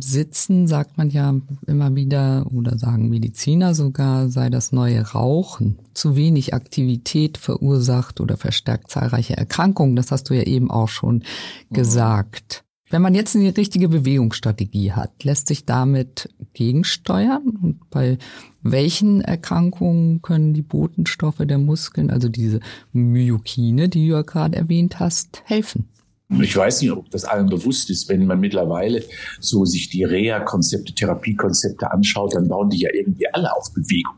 Sitzen 0.02 0.68
sagt 0.68 0.98
man 0.98 1.10
ja 1.10 1.34
immer 1.66 1.96
wieder 1.96 2.46
oder 2.52 2.78
sagen 2.78 3.10
Mediziner 3.10 3.74
sogar, 3.74 4.30
sei 4.30 4.50
das 4.50 4.72
neue 4.72 5.02
Rauchen. 5.02 5.80
Zu 5.94 6.16
wenig 6.16 6.54
Aktivität 6.54 7.38
verursacht 7.38 8.20
oder 8.20 8.38
verstärkt 8.38 8.92
zahlreiche 8.92 9.38
Erkrankungen. 9.38 9.96
Das 9.96 10.12
hast 10.12 10.30
du 10.30 10.34
ja 10.34 10.44
eben 10.44 10.70
auch 10.70 10.90
schon 10.90 11.24
mhm. 11.70 11.74
gesagt. 11.74 12.64
Wenn 12.90 13.02
man 13.02 13.16
jetzt 13.16 13.36
eine 13.36 13.56
richtige 13.56 13.90
Bewegungsstrategie 13.90 14.94
hat, 14.94 15.24
lässt 15.24 15.48
sich 15.48 15.66
damit 15.66 16.30
gegensteuern? 16.54 17.58
Und 17.62 17.90
bei 17.90 18.18
welchen 18.62 19.20
Erkrankungen 19.22 20.22
können 20.22 20.54
die 20.54 20.62
Botenstoffe 20.62 21.42
der 21.42 21.58
Muskeln, 21.58 22.10
also 22.10 22.30
diese 22.30 22.62
Myokine, 22.94 23.90
die 23.90 24.08
du 24.08 24.14
ja 24.16 24.22
gerade 24.22 24.56
erwähnt 24.56 25.00
hast, 25.00 25.42
helfen? 25.44 25.90
Ich 26.30 26.58
weiß 26.58 26.82
nicht, 26.82 26.92
ob 26.92 27.10
das 27.10 27.24
allen 27.24 27.48
bewusst 27.48 27.90
ist, 27.90 28.10
wenn 28.10 28.26
man 28.26 28.42
mittlerweile 28.42 29.02
so 29.40 29.64
sich 29.64 29.90
die 29.90 30.04
Reha-Konzepte, 30.04 30.94
Therapiekonzepte 30.94 31.90
anschaut, 31.90 32.36
dann 32.36 32.50
bauen 32.50 32.70
die 32.70 32.82
ja 32.82 32.90
irgendwie 32.94 33.28
alle 33.34 33.56
auf 33.56 33.74
Bewegung. 33.74 34.18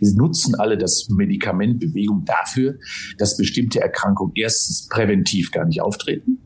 Die 0.00 0.12
nutzen 0.12 0.54
alle 0.54 0.78
das 0.78 1.08
Medikament 1.08 1.80
Bewegung 1.80 2.24
dafür, 2.24 2.76
dass 3.18 3.36
bestimmte 3.36 3.80
Erkrankungen 3.80 4.32
erstens 4.36 4.88
präventiv 4.88 5.50
gar 5.50 5.64
nicht 5.64 5.80
auftreten, 5.80 6.38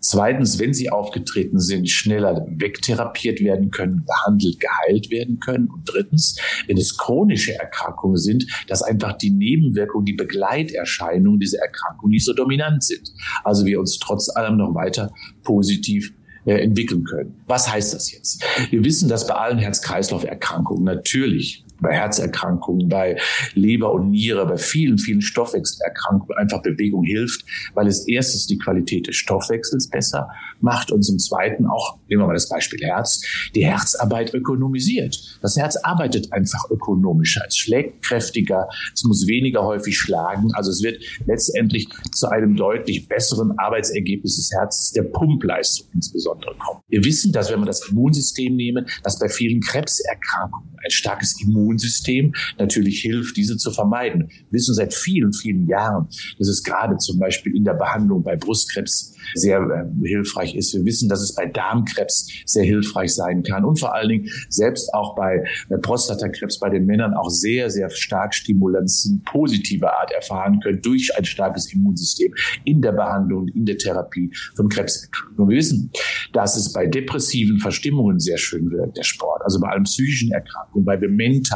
zweitens, 0.00 0.58
wenn 0.58 0.74
sie 0.74 0.90
aufgetreten 0.90 1.60
sind, 1.60 1.88
schneller 1.88 2.46
wegtherapiert 2.48 3.40
werden 3.40 3.70
können, 3.70 4.04
behandelt, 4.06 4.60
geheilt 4.60 5.10
werden 5.10 5.40
können 5.40 5.68
und 5.68 5.82
drittens, 5.84 6.36
wenn 6.66 6.76
es 6.76 6.96
chronische 6.96 7.54
Erkrankungen 7.54 8.16
sind, 8.16 8.46
dass 8.68 8.82
einfach 8.82 9.14
die 9.14 9.30
Nebenwirkungen, 9.30 10.06
die 10.06 10.14
Begleiterscheinungen 10.14 11.40
dieser 11.40 11.60
Erkrankung 11.60 12.10
nicht 12.10 12.24
so 12.24 12.32
dominant 12.32 12.82
sind. 12.82 13.12
Also 13.44 13.64
wir 13.64 13.80
uns 13.80 13.98
trotz 13.98 14.28
allem 14.28 14.56
noch 14.56 14.74
weiter 14.74 15.12
positiv 15.42 16.12
äh, 16.46 16.54
entwickeln 16.62 17.04
können. 17.04 17.34
Was 17.46 17.70
heißt 17.70 17.94
das 17.94 18.12
jetzt? 18.12 18.42
Wir 18.70 18.84
wissen, 18.84 19.08
dass 19.08 19.26
bei 19.26 19.34
allen 19.34 19.58
Herz-Kreislauf-Erkrankungen 19.58 20.84
natürlich 20.84 21.64
bei 21.80 21.92
Herzerkrankungen, 21.92 22.88
bei 22.88 23.16
Leber 23.54 23.92
und 23.92 24.10
Niere, 24.10 24.46
bei 24.46 24.56
vielen, 24.56 24.98
vielen 24.98 25.22
Stoffwechselerkrankungen 25.22 26.36
einfach 26.36 26.62
Bewegung 26.62 27.04
hilft, 27.04 27.44
weil 27.74 27.86
es 27.86 28.06
erstens 28.06 28.46
die 28.46 28.58
Qualität 28.58 29.06
des 29.06 29.16
Stoffwechsels 29.16 29.88
besser 29.88 30.28
macht 30.60 30.92
und 30.92 31.02
zum 31.02 31.18
Zweiten 31.18 31.66
auch, 31.66 31.98
nehmen 32.08 32.22
wir 32.22 32.26
mal 32.26 32.34
das 32.34 32.48
Beispiel 32.48 32.80
Herz, 32.80 33.22
die 33.54 33.64
Herzarbeit 33.64 34.34
ökonomisiert. 34.34 35.38
Das 35.42 35.56
Herz 35.56 35.76
arbeitet 35.76 36.32
einfach 36.32 36.70
ökonomischer, 36.70 37.42
es 37.46 37.56
schlägt 37.56 38.02
kräftiger, 38.02 38.68
es 38.94 39.04
muss 39.04 39.26
weniger 39.26 39.62
häufig 39.64 39.98
schlagen, 39.98 40.48
also 40.54 40.70
es 40.70 40.82
wird 40.82 41.02
letztendlich 41.26 41.88
zu 42.12 42.28
einem 42.28 42.56
deutlich 42.56 43.08
besseren 43.08 43.58
Arbeitsergebnis 43.58 44.36
des 44.36 44.50
Herzens, 44.52 44.92
der 44.92 45.02
Pumpleistung 45.04 45.86
insbesondere 45.94 46.54
kommen. 46.56 46.80
Wir 46.88 47.04
wissen, 47.04 47.32
dass 47.32 47.50
wenn 47.50 47.60
wir 47.60 47.66
das 47.66 47.88
Immunsystem 47.88 48.54
nehmen, 48.54 48.86
dass 49.02 49.18
bei 49.18 49.28
vielen 49.28 49.60
Krebserkrankungen 49.60 50.70
ein 50.82 50.90
starkes 50.90 51.40
Immunsystem 51.70 52.32
natürlich 52.58 53.00
hilft, 53.00 53.36
diese 53.36 53.56
zu 53.56 53.70
vermeiden. 53.70 54.28
Wir 54.28 54.58
wissen 54.58 54.74
seit 54.74 54.92
vielen, 54.92 55.32
vielen 55.32 55.66
Jahren, 55.66 56.08
dass 56.38 56.48
es 56.48 56.62
gerade 56.62 56.96
zum 56.98 57.18
Beispiel 57.18 57.54
in 57.54 57.64
der 57.64 57.74
Behandlung 57.74 58.22
bei 58.22 58.36
Brustkrebs 58.36 59.14
sehr 59.34 59.60
äh, 59.60 60.08
hilfreich 60.08 60.54
ist. 60.54 60.74
Wir 60.74 60.84
wissen, 60.84 61.08
dass 61.08 61.20
es 61.20 61.34
bei 61.34 61.46
Darmkrebs 61.46 62.28
sehr 62.46 62.64
hilfreich 62.64 63.14
sein 63.14 63.42
kann 63.42 63.64
und 63.64 63.78
vor 63.78 63.94
allen 63.94 64.08
Dingen 64.08 64.30
selbst 64.48 64.92
auch 64.94 65.14
bei 65.14 65.44
äh, 65.68 65.78
Prostatakrebs 65.78 66.58
bei 66.58 66.70
den 66.70 66.86
Männern 66.86 67.14
auch 67.14 67.30
sehr, 67.30 67.70
sehr 67.70 67.90
stark 67.90 68.34
Stimulanzen 68.34 69.22
positiver 69.24 69.98
Art 70.00 70.10
erfahren 70.12 70.60
können 70.60 70.82
durch 70.82 71.16
ein 71.16 71.24
starkes 71.24 71.72
Immunsystem 71.72 72.34
in 72.64 72.82
der 72.82 72.92
Behandlung, 72.92 73.48
in 73.48 73.64
der 73.66 73.78
Therapie 73.78 74.32
von 74.56 74.68
Krebserkrankungen. 74.68 75.50
Wir 75.50 75.58
wissen, 75.58 75.90
dass 76.32 76.56
es 76.56 76.72
bei 76.72 76.86
depressiven 76.86 77.58
Verstimmungen 77.58 78.18
sehr 78.18 78.38
schön 78.38 78.70
wirkt, 78.70 78.96
der 78.96 79.04
Sport, 79.04 79.42
also 79.42 79.60
bei 79.60 79.68
allen 79.68 79.84
psychischen 79.84 80.32
Erkrankungen, 80.32 80.86
weil 80.86 81.00
wir 81.00 81.08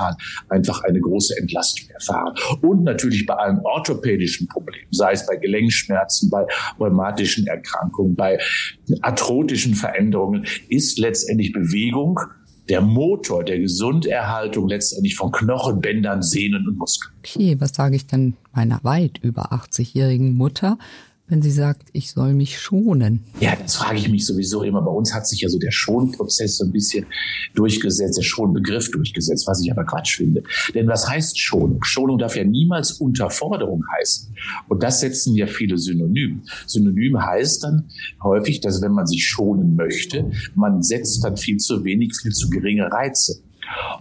mental 0.05 0.17
einfach 0.49 0.83
eine 0.85 1.01
große 1.01 1.37
Entlastung 1.39 1.89
erfahren. 1.91 2.35
Und 2.63 2.85
natürlich 2.85 3.27
bei 3.27 3.35
allen 3.35 3.61
orthopädischen 3.61 4.49
Problemen, 4.49 4.87
sei 4.91 5.13
es 5.13 5.27
bei 5.27 5.37
Gelenkschmerzen, 5.37 6.31
bei 6.31 6.47
rheumatischen 6.79 7.47
Erkrankungen, 7.47 8.15
bei 8.15 8.39
arthrotischen 9.03 9.75
Veränderungen, 9.75 10.47
ist 10.69 10.99
letztendlich 10.99 11.53
Bewegung 11.53 12.21
der 12.69 12.81
Motor 12.81 13.45
der 13.45 13.59
Gesunderhaltung 13.59 14.69
letztendlich 14.69 15.17
von 15.17 15.31
Knochen, 15.33 15.83
Bändern, 15.83 16.23
Sehnen 16.23 16.67
und 16.67 16.79
Muskeln. 16.79 17.13
Okay, 17.19 17.57
was 17.59 17.75
sage 17.75 17.97
ich 17.97 18.07
denn 18.07 18.37
meiner 18.55 18.81
weit 18.85 19.19
über 19.23 19.53
80-jährigen 19.53 20.35
Mutter, 20.35 20.79
wenn 21.27 21.41
sie 21.41 21.51
sagt, 21.51 21.89
ich 21.93 22.11
soll 22.11 22.35
mich 22.35 22.61
schonen? 22.61 23.25
Ja, 23.41 23.57
das 23.57 23.77
frage 23.77 23.99
ich 23.99 24.11
mich 24.11 24.27
sowieso 24.27 24.63
immer. 24.63 24.83
Bei 24.83 24.91
uns 24.91 25.15
hat 25.15 25.27
sich 25.27 25.41
ja 25.41 25.49
so 25.49 25.59
der 25.59 25.71
Schonprozess 25.71 26.59
so 26.59 26.65
ein 26.67 26.73
bisschen 26.73 27.07
durchgesetzt, 27.55 28.19
der 28.19 28.23
Schonbegriff 28.23 28.91
durchgesetzt, 28.91 29.47
was 29.47 29.63
ich 29.63 29.73
aber 29.73 29.85
Quatsch 29.85 30.17
finde. 30.17 30.43
Denn 30.75 30.87
was 30.87 31.09
heißt 31.09 31.39
Schonung? 31.39 31.83
Schonung 31.83 32.19
darf 32.19 32.37
ja 32.37 32.45
niemals 32.45 32.93
Unterforderung 32.93 33.83
heißen. 33.99 34.35
Und 34.69 34.83
das 34.83 35.01
setzen 35.01 35.35
ja 35.35 35.47
viele 35.47 35.79
Synonym. 35.79 36.43
Synonym 36.67 37.19
heißt 37.19 37.65
dann 37.65 37.89
häufig, 38.23 38.61
dass 38.61 38.83
wenn 38.83 38.93
man 38.93 39.07
sich 39.07 39.27
schonen 39.27 39.77
möchte, 39.77 40.31
man 40.55 40.83
setzt 40.83 41.25
dann 41.25 41.39
viel 41.39 41.57
zu 41.57 41.85
wenig, 41.85 42.15
viel 42.21 42.33
zu 42.33 42.51
geringe 42.51 42.91
Reize. 42.93 43.41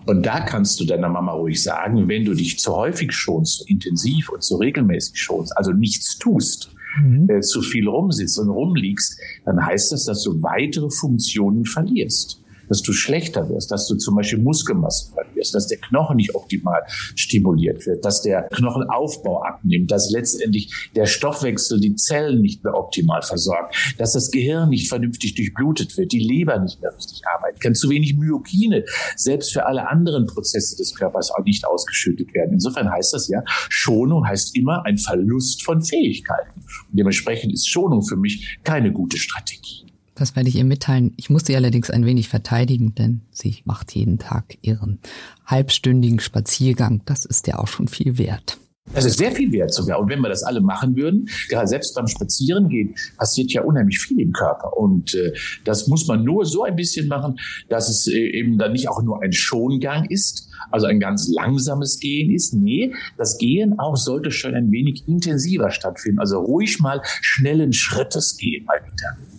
Und 0.05 0.25
da 0.25 0.41
kannst 0.41 0.79
du 0.79 0.85
deiner 0.85 1.07
Mama 1.07 1.31
ruhig 1.31 1.63
sagen, 1.63 2.09
wenn 2.09 2.25
du 2.25 2.33
dich 2.33 2.59
zu 2.59 2.75
häufig 2.75 3.13
schonst, 3.13 3.59
zu 3.59 3.65
intensiv 3.67 4.29
und 4.29 4.43
zu 4.43 4.57
regelmäßig 4.57 5.17
schonst, 5.17 5.55
also 5.57 5.71
nichts 5.71 6.17
tust, 6.17 6.72
mhm. 7.01 7.29
äh, 7.29 7.41
zu 7.41 7.61
viel 7.61 7.87
rumsitzt 7.87 8.39
und 8.39 8.49
rumliegst, 8.49 9.19
dann 9.45 9.65
heißt 9.65 9.91
das, 9.91 10.05
dass 10.05 10.23
du 10.23 10.41
weitere 10.41 10.89
Funktionen 10.89 11.65
verlierst 11.65 12.42
dass 12.73 12.81
du 12.81 12.91
schlechter 12.91 13.47
wirst, 13.49 13.69
dass 13.69 13.87
du 13.87 13.95
zum 13.97 14.15
Beispiel 14.15 14.39
Muskelmasse 14.39 15.13
verlierst, 15.13 15.53
dass 15.53 15.67
der 15.67 15.77
Knochen 15.77 16.15
nicht 16.15 16.33
optimal 16.33 16.81
stimuliert 17.13 17.85
wird, 17.85 18.03
dass 18.03 18.23
der 18.23 18.47
Knochenaufbau 18.49 19.43
abnimmt, 19.43 19.91
dass 19.91 20.09
letztendlich 20.09 20.89
der 20.95 21.05
Stoffwechsel 21.05 21.79
die 21.79 21.95
Zellen 21.95 22.41
nicht 22.41 22.63
mehr 22.63 22.75
optimal 22.75 23.21
versorgt, 23.21 23.75
dass 23.99 24.13
das 24.13 24.31
Gehirn 24.31 24.69
nicht 24.69 24.89
vernünftig 24.89 25.35
durchblutet 25.35 25.95
wird, 25.97 26.11
die 26.11 26.19
Leber 26.19 26.57
nicht 26.57 26.81
mehr 26.81 26.95
richtig 26.95 27.21
arbeitet, 27.27 27.61
kann 27.61 27.75
zu 27.75 27.91
wenig 27.91 28.15
Myokine, 28.15 28.85
selbst 29.15 29.53
für 29.53 29.67
alle 29.67 29.87
anderen 29.87 30.25
Prozesse 30.25 30.75
des 30.75 30.95
Körpers 30.95 31.29
auch 31.29 31.43
nicht 31.43 31.67
ausgeschüttet 31.67 32.33
werden. 32.33 32.53
Insofern 32.53 32.89
heißt 32.89 33.13
das 33.13 33.27
ja, 33.27 33.43
Schonung 33.69 34.25
heißt 34.25 34.55
immer 34.55 34.83
ein 34.85 34.97
Verlust 34.97 35.63
von 35.63 35.83
Fähigkeiten. 35.83 36.59
Und 36.59 36.97
dementsprechend 36.97 37.53
ist 37.53 37.69
Schonung 37.69 38.01
für 38.01 38.15
mich 38.15 38.57
keine 38.63 38.91
gute 38.91 39.17
Strategie. 39.17 39.85
Das 40.15 40.35
werde 40.35 40.49
ich 40.49 40.55
ihr 40.55 40.63
mitteilen. 40.63 41.13
Ich 41.17 41.29
muss 41.29 41.45
sie 41.45 41.55
allerdings 41.55 41.89
ein 41.89 42.05
wenig 42.05 42.29
verteidigen, 42.29 42.93
denn 42.93 43.21
sie 43.31 43.57
macht 43.65 43.95
jeden 43.95 44.19
Tag 44.19 44.57
ihren 44.61 44.99
halbstündigen 45.45 46.19
Spaziergang. 46.19 47.01
Das 47.05 47.25
ist 47.25 47.47
ja 47.47 47.57
auch 47.59 47.67
schon 47.67 47.87
viel 47.87 48.17
wert. 48.17 48.57
Das 48.93 49.05
ist 49.05 49.17
sehr 49.17 49.31
viel 49.31 49.51
wert 49.51 49.73
sogar. 49.73 49.99
Und 49.99 50.09
wenn 50.09 50.19
wir 50.19 50.29
das 50.29 50.43
alle 50.43 50.59
machen 50.59 50.95
würden, 50.95 51.29
gerade 51.49 51.67
selbst 51.67 51.95
beim 51.95 52.07
Spazierengehen, 52.07 52.95
passiert 53.17 53.51
ja 53.51 53.63
unheimlich 53.63 53.99
viel 53.99 54.19
im 54.19 54.33
Körper. 54.33 54.75
Und 54.77 55.15
äh, 55.15 55.33
das 55.63 55.87
muss 55.87 56.05
man 56.05 56.23
nur 56.23 56.45
so 56.45 56.63
ein 56.63 56.75
bisschen 56.75 57.07
machen, 57.07 57.39
dass 57.69 57.89
es 57.89 58.07
äh, 58.07 58.17
eben 58.17 58.57
dann 58.57 58.73
nicht 58.73 58.89
auch 58.89 59.01
nur 59.01 59.23
ein 59.23 59.31
Schongang 59.31 60.05
ist, 60.09 60.49
also 60.69 60.85
ein 60.85 60.99
ganz 60.99 61.29
langsames 61.29 61.99
Gehen 61.99 62.29
ist. 62.29 62.53
Nee, 62.53 62.93
das 63.17 63.37
Gehen 63.37 63.79
auch 63.79 63.95
sollte 63.95 64.31
schon 64.31 64.53
ein 64.53 64.69
wenig 64.71 65.07
intensiver 65.07 65.71
stattfinden. 65.71 66.19
Also 66.19 66.39
ruhig 66.39 66.79
mal 66.79 67.01
schnellen 67.21 67.73
Schrittes 67.73 68.37
gehen 68.37 68.65
mal 68.65 68.81
wieder. 68.83 69.32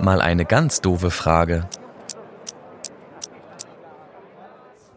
Mal 0.00 0.20
eine 0.20 0.44
ganz 0.44 0.80
doofe 0.80 1.10
Frage. 1.10 1.68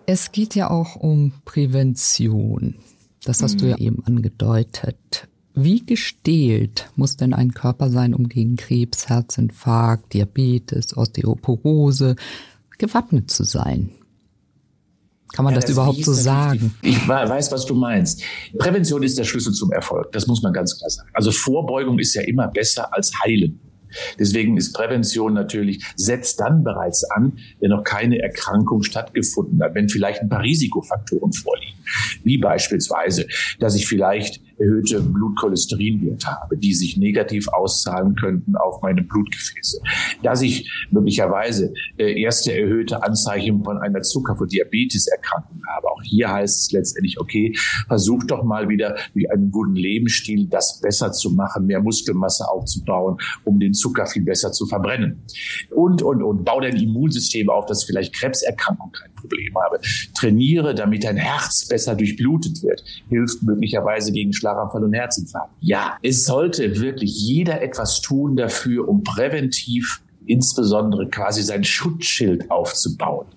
Es 0.06 0.32
geht 0.32 0.56
ja 0.56 0.70
auch 0.70 0.96
um 0.96 1.34
Prävention. 1.46 2.76
Das 3.24 3.42
hast 3.42 3.62
du 3.62 3.66
ja 3.66 3.76
mhm. 3.78 3.82
eben 3.82 4.06
angedeutet. 4.06 5.28
Wie 5.56 5.86
gestählt 5.86 6.90
muss 6.96 7.16
denn 7.16 7.34
ein 7.34 7.54
Körper 7.54 7.90
sein, 7.90 8.14
um 8.14 8.28
gegen 8.28 8.56
Krebs, 8.56 9.08
Herzinfarkt, 9.08 10.14
Diabetes, 10.14 10.98
Osteoporose 10.98 12.16
gewappnet 12.78 13.32
zu 13.32 13.44
sein? 13.44 13.92
Kann 15.34 15.46
man 15.46 15.54
ja, 15.54 15.56
das, 15.56 15.66
das, 15.66 15.74
überhaupt 15.74 16.04
so 16.04 16.14
sagen? 16.14 16.76
Ich 16.82 17.08
weiß, 17.08 17.52
was 17.52 17.66
du 17.66 17.74
meinst. 17.74 18.22
Prävention 18.58 19.02
ist 19.02 19.18
der 19.18 19.24
Schlüssel 19.24 19.54
zum 19.54 19.72
Erfolg. 19.72 20.12
Das 20.12 20.28
muss 20.28 20.44
man 20.44 20.54
ganz 20.54 20.78
klar 20.78 20.90
sagen. 20.90 21.10
Also 21.14 21.32
Vorbeugung 21.32 21.98
ist 21.98 22.14
ja 22.14 22.22
immer 22.24 22.48
besser 22.50 22.94
als 22.94 23.12
Heilen. 23.24 23.60
Deswegen 24.20 24.58
ist 24.58 24.74
Prävention 24.74 25.34
natürlich, 25.34 25.84
setzt 25.96 26.40
dann 26.40 26.64
bereits 26.64 27.04
an, 27.12 27.38
wenn 27.60 27.70
noch 27.70 27.84
keine 27.84 28.20
Erkrankung 28.22 28.84
stattgefunden 28.84 29.62
hat, 29.62 29.76
wenn 29.76 29.90
vielleicht 29.90 30.22
ein 30.22 30.30
paar 30.30 30.44
Risikofaktoren 30.44 31.34
vorliegen, 31.34 31.78
wie 32.24 32.38
beispielsweise, 32.38 33.28
dass 33.60 33.76
ich 33.76 33.88
vielleicht 33.88 34.42
erhöhte 34.60 35.02
Blutcholesterinwerte 35.02 36.28
habe, 36.28 36.58
die 36.58 36.74
sich 36.74 36.98
negativ 36.98 37.48
auszahlen 37.48 38.16
könnten 38.16 38.56
auf 38.56 38.82
meine 38.82 39.04
Blutgefäße. 39.04 39.82
Dass 40.22 40.42
ich 40.42 40.72
möglicherweise 40.92 41.74
äh, 41.98 42.22
erste 42.22 42.54
erhöhte 42.54 43.04
Anzeichen 43.04 43.64
von 43.64 43.78
einer 43.78 44.02
Zucker- 44.02 44.40
und 44.40 44.52
Diabeteserkrankung 44.52 45.62
habe. 45.76 45.88
Hier 46.04 46.32
heißt 46.32 46.62
es 46.62 46.72
letztendlich, 46.72 47.20
okay, 47.20 47.56
versuch 47.88 48.24
doch 48.26 48.44
mal 48.44 48.70
wieder 48.70 48.96
durch 49.14 49.32
einen 49.32 49.52
guten 49.52 49.76
Lebensstil 49.76 50.48
das 50.48 50.80
besser 50.82 51.12
zu 51.12 51.32
machen, 51.32 51.66
mehr 51.66 51.82
Muskelmasse 51.82 52.48
aufzubauen, 52.50 53.18
um 53.44 53.60
den 53.60 53.74
Zucker 53.74 54.06
viel 54.06 54.24
besser 54.24 54.52
zu 54.52 54.66
verbrennen. 54.66 55.24
Und, 55.70 56.02
und, 56.02 56.22
und, 56.24 56.44
bau 56.44 56.60
dein 56.60 56.76
Immunsystem 56.76 57.50
auf, 57.50 57.66
dass 57.66 57.84
vielleicht 57.84 58.14
Krebserkrankung 58.14 58.92
kein 58.92 59.14
Problem 59.16 59.54
habe. 59.64 59.80
Trainiere, 60.16 60.76
damit 60.76 61.04
dein 61.04 61.18
Herz 61.18 61.68
besser 61.68 61.96
durchblutet 61.96 62.62
wird. 62.64 62.84
Hilft 63.10 63.44
möglicherweise 63.44 64.12
gegen 64.12 64.34
Schlaganfall 64.34 64.84
und 64.84 64.94
Herzinfarkt. 64.94 65.54
Ja, 65.62 65.98
es 66.02 66.26
sollte 66.26 66.80
wirklich 66.80 67.16
jeder 67.16 67.62
etwas 67.62 68.02
tun 68.02 68.36
dafür, 68.36 68.88
um 68.88 69.04
präventiv 69.04 70.02
insbesondere 70.26 71.10
quasi 71.10 71.44
sein 71.44 71.64
Schutzschild 71.64 72.50
aufzubauen. 72.50 73.28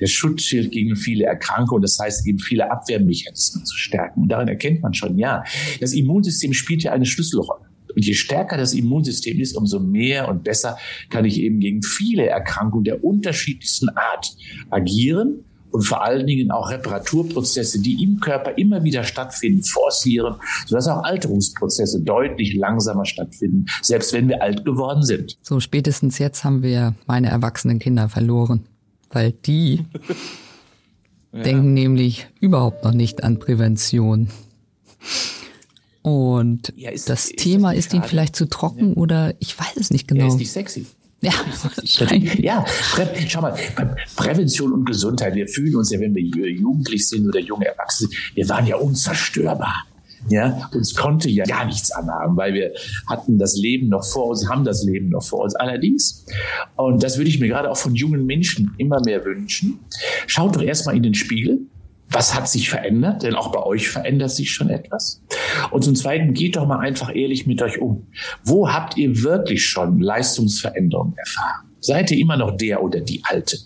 Der 0.00 0.06
Schutzschild 0.06 0.72
gegen 0.72 0.96
viele 0.96 1.24
Erkrankungen, 1.24 1.82
das 1.82 1.98
heißt 1.98 2.26
eben 2.26 2.38
viele 2.38 2.70
Abwehrmechanismen 2.70 3.64
zu 3.64 3.76
stärken. 3.76 4.22
Und 4.22 4.28
daran 4.28 4.48
erkennt 4.48 4.82
man 4.82 4.94
schon, 4.94 5.18
ja, 5.18 5.44
das 5.80 5.92
Immunsystem 5.92 6.52
spielt 6.52 6.82
ja 6.82 6.92
eine 6.92 7.06
Schlüsselrolle. 7.06 7.66
Und 7.94 8.04
je 8.04 8.14
stärker 8.14 8.58
das 8.58 8.74
Immunsystem 8.74 9.40
ist, 9.40 9.56
umso 9.56 9.80
mehr 9.80 10.28
und 10.28 10.44
besser 10.44 10.76
kann 11.08 11.24
ich 11.24 11.40
eben 11.40 11.60
gegen 11.60 11.82
viele 11.82 12.26
Erkrankungen 12.26 12.84
der 12.84 13.02
unterschiedlichsten 13.02 13.88
Art 13.88 14.36
agieren 14.70 15.44
und 15.76 15.82
vor 15.82 16.02
allen 16.02 16.26
Dingen 16.26 16.50
auch 16.50 16.70
Reparaturprozesse, 16.70 17.80
die 17.80 18.02
im 18.02 18.18
Körper 18.18 18.56
immer 18.56 18.82
wieder 18.82 19.04
stattfinden, 19.04 19.62
forcieren, 19.62 20.36
sodass 20.64 20.88
auch 20.88 21.02
Alterungsprozesse 21.04 22.00
deutlich 22.00 22.54
langsamer 22.54 23.04
stattfinden, 23.04 23.66
selbst 23.82 24.14
wenn 24.14 24.26
wir 24.26 24.40
alt 24.40 24.64
geworden 24.64 25.02
sind. 25.02 25.36
So 25.42 25.60
spätestens 25.60 26.18
jetzt 26.18 26.44
haben 26.44 26.62
wir 26.62 26.94
meine 27.06 27.28
erwachsenen 27.28 27.78
Kinder 27.78 28.08
verloren, 28.08 28.64
weil 29.10 29.32
die 29.32 29.84
ja. 31.32 31.42
denken 31.42 31.74
nämlich 31.74 32.26
überhaupt 32.40 32.82
noch 32.82 32.94
nicht 32.94 33.22
an 33.22 33.38
Prävention. 33.38 34.28
Und 36.00 36.72
ja, 36.74 36.88
ist, 36.88 37.10
das 37.10 37.26
ist 37.26 37.36
Thema 37.36 37.74
das 37.74 37.80
ist 37.80 37.92
ihnen 37.92 38.04
vielleicht 38.04 38.34
zu 38.34 38.48
trocken 38.48 38.90
ja. 38.90 38.96
oder 38.96 39.34
ich 39.40 39.58
weiß 39.58 39.76
es 39.76 39.90
nicht 39.90 40.08
genau. 40.08 40.22
Ja, 40.22 40.28
ist 40.28 40.38
nicht 40.38 40.52
sexy. 40.52 40.86
Ja, 41.22 41.32
ja, 42.38 42.64
schau 43.26 43.40
mal, 43.40 43.56
Prävention 44.16 44.72
und 44.72 44.84
Gesundheit. 44.84 45.34
Wir 45.34 45.48
fühlen 45.48 45.76
uns 45.76 45.90
ja, 45.90 45.98
wenn 45.98 46.14
wir 46.14 46.22
jugendlich 46.22 47.08
sind 47.08 47.26
oder 47.26 47.40
junge 47.40 47.66
Erwachsene, 47.66 48.10
wir 48.34 48.48
waren 48.48 48.66
ja 48.66 48.76
unzerstörbar. 48.76 49.86
Ja, 50.28 50.68
uns 50.74 50.94
konnte 50.94 51.28
ja 51.28 51.44
gar 51.44 51.64
nichts 51.66 51.92
anhaben, 51.92 52.36
weil 52.36 52.52
wir 52.52 52.72
hatten 53.08 53.38
das 53.38 53.56
Leben 53.56 53.88
noch 53.88 54.04
vor 54.04 54.26
uns, 54.26 54.48
haben 54.48 54.64
das 54.64 54.82
Leben 54.82 55.10
noch 55.10 55.22
vor 55.22 55.44
uns. 55.44 55.54
Allerdings, 55.54 56.26
und 56.74 57.02
das 57.02 57.16
würde 57.16 57.30
ich 57.30 57.38
mir 57.38 57.48
gerade 57.48 57.70
auch 57.70 57.76
von 57.76 57.94
jungen 57.94 58.26
Menschen 58.26 58.74
immer 58.76 59.00
mehr 59.04 59.24
wünschen, 59.24 59.78
schaut 60.26 60.56
doch 60.56 60.62
erstmal 60.62 60.96
in 60.96 61.04
den 61.04 61.14
Spiegel 61.14 61.60
was 62.08 62.34
hat 62.34 62.48
sich 62.48 62.70
verändert? 62.70 63.22
Denn 63.22 63.34
auch 63.34 63.52
bei 63.52 63.62
euch 63.62 63.88
verändert 63.88 64.30
sich 64.30 64.52
schon 64.52 64.70
etwas. 64.70 65.22
Und 65.70 65.82
zum 65.84 65.94
Zweiten, 65.94 66.34
geht 66.34 66.56
doch 66.56 66.66
mal 66.66 66.78
einfach 66.78 67.14
ehrlich 67.14 67.46
mit 67.46 67.60
euch 67.62 67.80
um. 67.80 68.06
Wo 68.44 68.70
habt 68.70 68.96
ihr 68.96 69.22
wirklich 69.22 69.64
schon 69.64 70.00
Leistungsveränderungen 70.00 71.16
erfahren? 71.16 71.68
Seid 71.80 72.10
ihr 72.10 72.18
immer 72.18 72.36
noch 72.36 72.56
der 72.56 72.82
oder 72.82 73.00
die 73.00 73.22
Alte? 73.24 73.58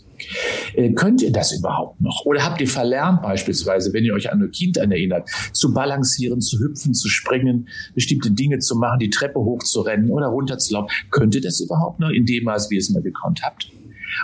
Äh, 0.74 0.92
könnt 0.92 1.22
ihr 1.22 1.32
das 1.32 1.52
überhaupt 1.52 2.00
noch? 2.00 2.24
Oder 2.24 2.44
habt 2.44 2.60
ihr 2.60 2.68
verlernt 2.68 3.22
beispielsweise, 3.22 3.92
wenn 3.92 4.04
ihr 4.04 4.14
euch 4.14 4.30
an 4.30 4.42
euer 4.42 4.50
Kind 4.50 4.76
erinnert, 4.76 5.28
zu 5.52 5.72
balancieren, 5.72 6.40
zu 6.40 6.58
hüpfen, 6.58 6.94
zu 6.94 7.08
springen, 7.08 7.68
bestimmte 7.94 8.30
Dinge 8.30 8.58
zu 8.58 8.76
machen, 8.76 8.98
die 8.98 9.10
Treppe 9.10 9.40
hochzurennen 9.40 10.10
oder 10.10 10.26
runterzulaufen? 10.26 10.90
Könnt 11.10 11.34
ihr 11.34 11.40
das 11.40 11.60
überhaupt 11.60 12.00
noch 12.00 12.10
in 12.10 12.26
dem 12.26 12.44
Maß, 12.44 12.70
wie 12.70 12.74
ihr 12.74 12.80
es 12.80 12.90
mal 12.90 13.02
gekonnt 13.02 13.42
habt? 13.42 13.70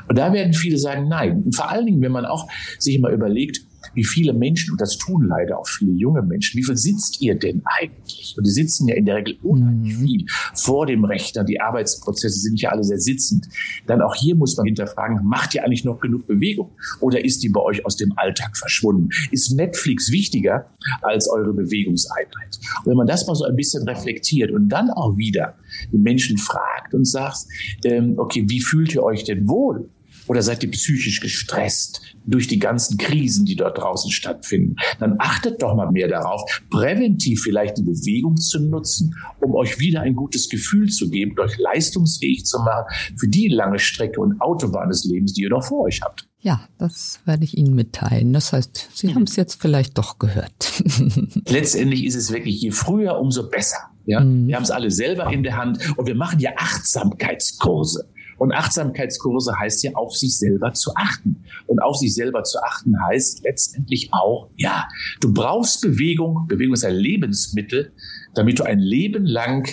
Und 0.08 0.18
da 0.18 0.32
werden 0.32 0.52
viele 0.52 0.78
sagen, 0.78 1.08
nein. 1.08 1.42
Und 1.44 1.54
vor 1.54 1.70
allen 1.70 1.86
Dingen, 1.86 2.02
wenn 2.02 2.12
man 2.12 2.26
auch 2.26 2.48
sich 2.78 2.96
immer 2.96 3.10
überlegt, 3.10 3.60
wie 3.96 4.04
viele 4.04 4.32
Menschen, 4.32 4.72
und 4.72 4.80
das 4.80 4.98
tun 4.98 5.26
leider 5.26 5.58
auch 5.58 5.66
viele 5.66 5.92
junge 5.92 6.22
Menschen, 6.22 6.58
wie 6.58 6.64
viel 6.64 6.76
sitzt 6.76 7.20
ihr 7.20 7.34
denn 7.34 7.62
eigentlich? 7.64 8.34
Und 8.36 8.46
die 8.46 8.50
sitzen 8.50 8.88
ja 8.88 8.94
in 8.94 9.06
der 9.06 9.16
Regel 9.16 9.36
unheimlich 9.42 9.96
mhm. 9.96 10.06
viel 10.06 10.26
vor 10.54 10.86
dem 10.86 11.04
Rechner. 11.04 11.44
Die 11.44 11.60
Arbeitsprozesse 11.60 12.38
sind 12.38 12.60
ja 12.60 12.70
alle 12.70 12.84
sehr 12.84 13.00
sitzend. 13.00 13.48
Dann 13.86 14.02
auch 14.02 14.14
hier 14.14 14.36
muss 14.36 14.56
man 14.56 14.66
hinterfragen, 14.66 15.26
macht 15.26 15.54
ihr 15.54 15.64
eigentlich 15.64 15.84
noch 15.84 15.98
genug 15.98 16.26
Bewegung? 16.26 16.70
Oder 17.00 17.24
ist 17.24 17.42
die 17.42 17.48
bei 17.48 17.60
euch 17.60 17.84
aus 17.86 17.96
dem 17.96 18.12
Alltag 18.16 18.56
verschwunden? 18.56 19.08
Ist 19.30 19.52
Netflix 19.52 20.12
wichtiger 20.12 20.66
als 21.02 21.28
eure 21.28 21.54
Bewegungseinheit? 21.54 22.58
Und 22.84 22.90
wenn 22.90 22.96
man 22.96 23.06
das 23.06 23.26
mal 23.26 23.34
so 23.34 23.44
ein 23.44 23.56
bisschen 23.56 23.88
reflektiert 23.88 24.50
und 24.50 24.68
dann 24.68 24.90
auch 24.90 25.16
wieder 25.16 25.54
den 25.92 26.02
Menschen 26.02 26.36
fragt 26.36 26.92
und 26.92 27.06
sagt, 27.06 27.46
ähm, 27.84 28.14
okay, 28.18 28.44
wie 28.46 28.60
fühlt 28.60 28.94
ihr 28.94 29.02
euch 29.02 29.24
denn 29.24 29.48
wohl? 29.48 29.88
Oder 30.28 30.42
seid 30.42 30.62
ihr 30.62 30.70
psychisch 30.70 31.20
gestresst 31.20 32.00
durch 32.26 32.48
die 32.48 32.58
ganzen 32.58 32.98
Krisen, 32.98 33.46
die 33.46 33.56
dort 33.56 33.78
draußen 33.78 34.10
stattfinden? 34.10 34.76
Dann 34.98 35.16
achtet 35.18 35.62
doch 35.62 35.74
mal 35.74 35.90
mehr 35.90 36.08
darauf, 36.08 36.42
präventiv 36.70 37.42
vielleicht 37.42 37.78
die 37.78 37.82
Bewegung 37.82 38.36
zu 38.36 38.60
nutzen, 38.60 39.14
um 39.40 39.54
euch 39.54 39.78
wieder 39.78 40.02
ein 40.02 40.14
gutes 40.14 40.48
Gefühl 40.48 40.88
zu 40.88 41.10
geben, 41.10 41.38
euch 41.38 41.58
leistungsfähig 41.58 42.44
zu 42.44 42.58
machen 42.58 42.86
für 43.16 43.28
die 43.28 43.48
lange 43.48 43.78
Strecke 43.78 44.20
und 44.20 44.40
Autobahn 44.40 44.88
des 44.88 45.04
Lebens, 45.04 45.32
die 45.32 45.42
ihr 45.42 45.50
noch 45.50 45.64
vor 45.64 45.84
euch 45.84 46.00
habt. 46.02 46.26
Ja, 46.40 46.68
das 46.78 47.18
werde 47.24 47.42
ich 47.42 47.56
Ihnen 47.56 47.74
mitteilen. 47.74 48.32
Das 48.32 48.52
heißt, 48.52 48.90
Sie 48.94 49.12
haben 49.12 49.24
es 49.24 49.34
jetzt 49.34 49.60
vielleicht 49.60 49.98
doch 49.98 50.20
gehört. 50.20 50.80
Letztendlich 51.48 52.04
ist 52.04 52.14
es 52.14 52.32
wirklich, 52.32 52.60
je 52.60 52.70
früher, 52.70 53.18
umso 53.18 53.48
besser. 53.48 53.78
Ja? 54.04 54.20
Mhm. 54.20 54.46
Wir 54.46 54.56
haben 54.56 54.62
es 54.62 54.70
alle 54.70 54.90
selber 54.90 55.32
in 55.32 55.42
der 55.42 55.56
Hand 55.56 55.78
und 55.96 56.06
wir 56.06 56.14
machen 56.14 56.38
ja 56.38 56.52
Achtsamkeitskurse. 56.56 58.08
Und 58.38 58.52
Achtsamkeitskurse 58.52 59.58
heißt 59.58 59.82
ja, 59.84 59.92
auf 59.94 60.14
sich 60.14 60.36
selber 60.38 60.72
zu 60.72 60.92
achten. 60.94 61.44
Und 61.66 61.80
auf 61.80 61.96
sich 61.96 62.14
selber 62.14 62.42
zu 62.42 62.58
achten 62.62 62.94
heißt 63.08 63.44
letztendlich 63.44 64.10
auch, 64.12 64.50
ja, 64.56 64.88
du 65.20 65.32
brauchst 65.32 65.82
Bewegung. 65.82 66.46
Bewegung 66.48 66.74
ist 66.74 66.84
ein 66.84 66.94
Lebensmittel, 66.94 67.92
damit 68.34 68.58
du 68.58 68.64
ein 68.64 68.78
Leben 68.78 69.24
lang 69.24 69.68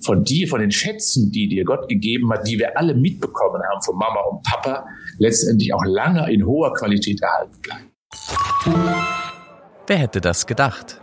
von 0.00 0.24
dir, 0.24 0.46
von 0.46 0.60
den 0.60 0.70
Schätzen, 0.70 1.32
die 1.32 1.48
dir 1.48 1.64
Gott 1.64 1.88
gegeben 1.88 2.30
hat, 2.32 2.46
die 2.46 2.58
wir 2.58 2.78
alle 2.78 2.94
mitbekommen 2.94 3.60
haben 3.70 3.82
von 3.82 3.96
Mama 3.96 4.20
und 4.30 4.42
Papa, 4.42 4.86
letztendlich 5.18 5.72
auch 5.74 5.84
lange 5.84 6.32
in 6.32 6.46
hoher 6.46 6.72
Qualität 6.74 7.20
erhalten 7.20 7.60
bleiben. 7.62 7.90
Wer 9.86 9.98
hätte 9.98 10.20
das 10.20 10.46
gedacht? 10.46 11.00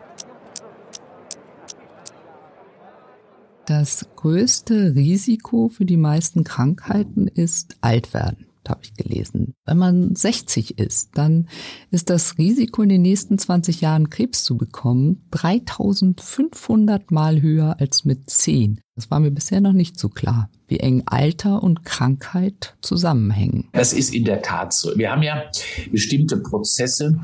Das 3.65 4.05
größte 4.17 4.93
Risiko 4.93 5.69
für 5.69 5.85
die 5.85 5.95
meisten 5.95 6.43
Krankheiten 6.43 7.27
ist 7.27 7.77
Altwerden, 7.79 8.47
habe 8.67 8.81
ich 8.83 8.93
gelesen. 8.95 9.53
Wenn 9.65 9.77
man 9.77 10.15
60 10.15 10.79
ist, 10.79 11.11
dann 11.13 11.47
ist 11.89 12.09
das 12.09 12.37
Risiko 12.37 12.81
in 12.81 12.89
den 12.89 13.01
nächsten 13.01 13.37
20 13.37 13.79
Jahren 13.79 14.09
Krebs 14.09 14.43
zu 14.43 14.57
bekommen 14.57 15.25
3500 15.31 17.09
Mal 17.11 17.41
höher 17.41 17.77
als 17.79 18.03
mit 18.03 18.29
10. 18.29 18.81
Das 18.95 19.09
war 19.09 19.21
mir 19.21 19.31
bisher 19.31 19.61
noch 19.61 19.71
nicht 19.71 19.97
so 19.97 20.09
klar, 20.09 20.49
wie 20.67 20.81
eng 20.81 21.03
Alter 21.05 21.63
und 21.63 21.85
Krankheit 21.85 22.75
zusammenhängen. 22.81 23.69
Das 23.71 23.93
ist 23.93 24.13
in 24.13 24.25
der 24.25 24.41
Tat 24.41 24.73
so. 24.73 24.91
Wir 24.97 25.09
haben 25.09 25.23
ja 25.23 25.41
bestimmte 25.89 26.35
Prozesse, 26.35 27.17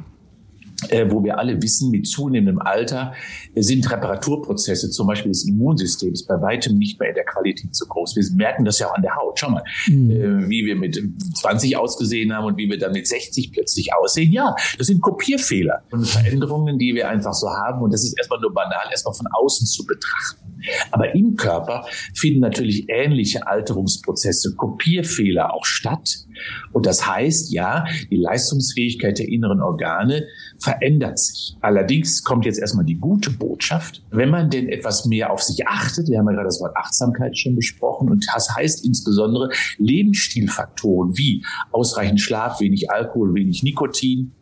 wo 1.09 1.23
wir 1.23 1.37
alle 1.37 1.61
wissen, 1.61 1.91
mit 1.91 2.07
zunehmendem 2.07 2.59
Alter 2.59 3.13
äh, 3.53 3.61
sind 3.61 3.89
Reparaturprozesse, 3.89 4.89
zum 4.89 5.07
Beispiel 5.07 5.31
des 5.31 5.47
Immunsystems, 5.47 6.25
bei 6.25 6.41
weitem 6.41 6.77
nicht 6.77 6.99
mehr 6.99 7.09
in 7.09 7.15
der 7.15 7.25
Qualität 7.25 7.75
so 7.75 7.85
groß. 7.85 8.15
Wir 8.15 8.23
merken 8.35 8.65
das 8.65 8.79
ja 8.79 8.87
auch 8.87 8.95
an 8.95 9.01
der 9.01 9.15
Haut. 9.15 9.39
Schau 9.39 9.49
mal, 9.49 9.63
mhm. 9.87 10.11
äh, 10.11 10.49
wie 10.49 10.65
wir 10.65 10.75
mit 10.75 11.01
20 11.35 11.77
ausgesehen 11.77 12.33
haben 12.33 12.45
und 12.45 12.57
wie 12.57 12.69
wir 12.69 12.77
dann 12.77 12.93
mit 12.93 13.07
60 13.07 13.51
plötzlich 13.51 13.93
aussehen. 13.93 14.31
Ja, 14.31 14.55
das 14.77 14.87
sind 14.87 15.01
Kopierfehler 15.01 15.83
und 15.91 16.05
Veränderungen, 16.05 16.77
die 16.77 16.95
wir 16.95 17.09
einfach 17.09 17.33
so 17.33 17.49
haben. 17.49 17.81
Und 17.81 17.93
das 17.93 18.03
ist 18.03 18.17
erstmal 18.17 18.39
nur 18.39 18.53
banal, 18.53 18.87
erstmal 18.91 19.13
von 19.13 19.27
außen 19.27 19.67
zu 19.67 19.85
betrachten. 19.85 20.49
Aber 20.91 21.15
im 21.15 21.35
Körper 21.35 21.85
finden 22.13 22.41
natürlich 22.41 22.85
ähnliche 22.89 23.47
Alterungsprozesse, 23.47 24.55
Kopierfehler 24.55 25.53
auch 25.53 25.65
statt. 25.65 26.25
Und 26.71 26.85
das 26.85 27.07
heißt, 27.07 27.51
ja, 27.51 27.85
die 28.09 28.17
Leistungsfähigkeit 28.17 29.19
der 29.19 29.27
inneren 29.27 29.61
Organe 29.61 30.27
verändert 30.69 31.17
sich. 31.17 31.55
Allerdings 31.62 32.23
kommt 32.23 32.45
jetzt 32.45 32.60
erstmal 32.60 32.86
die 32.86 32.99
gute 32.99 33.32
Botschaft. 33.32 34.03
Wenn 34.12 34.29
man 34.29 34.51
denn 34.51 34.69
etwas 34.69 35.05
mehr 35.05 35.32
auf 35.32 35.41
sich 35.41 35.67
achtet, 35.67 36.08
wir 36.10 36.19
haben 36.19 36.27
ja 36.27 36.34
gerade 36.34 36.47
das 36.47 36.62
Wort 36.62 36.77
Achtsamkeit 36.77 37.38
schon 37.38 37.55
besprochen, 37.55 38.10
und 38.10 38.25
das 38.36 38.55
heißt 38.55 38.86
insbesondere 38.86 39.49
Lebensstilfaktoren 39.79 41.17
wie 41.17 41.43
ausreichend 41.71 42.21
Schlaf, 42.21 42.60
wenig 42.60 42.91
Alkohol, 42.91 43.34
wenig 43.34 43.63
Nikotin, 43.63 44.34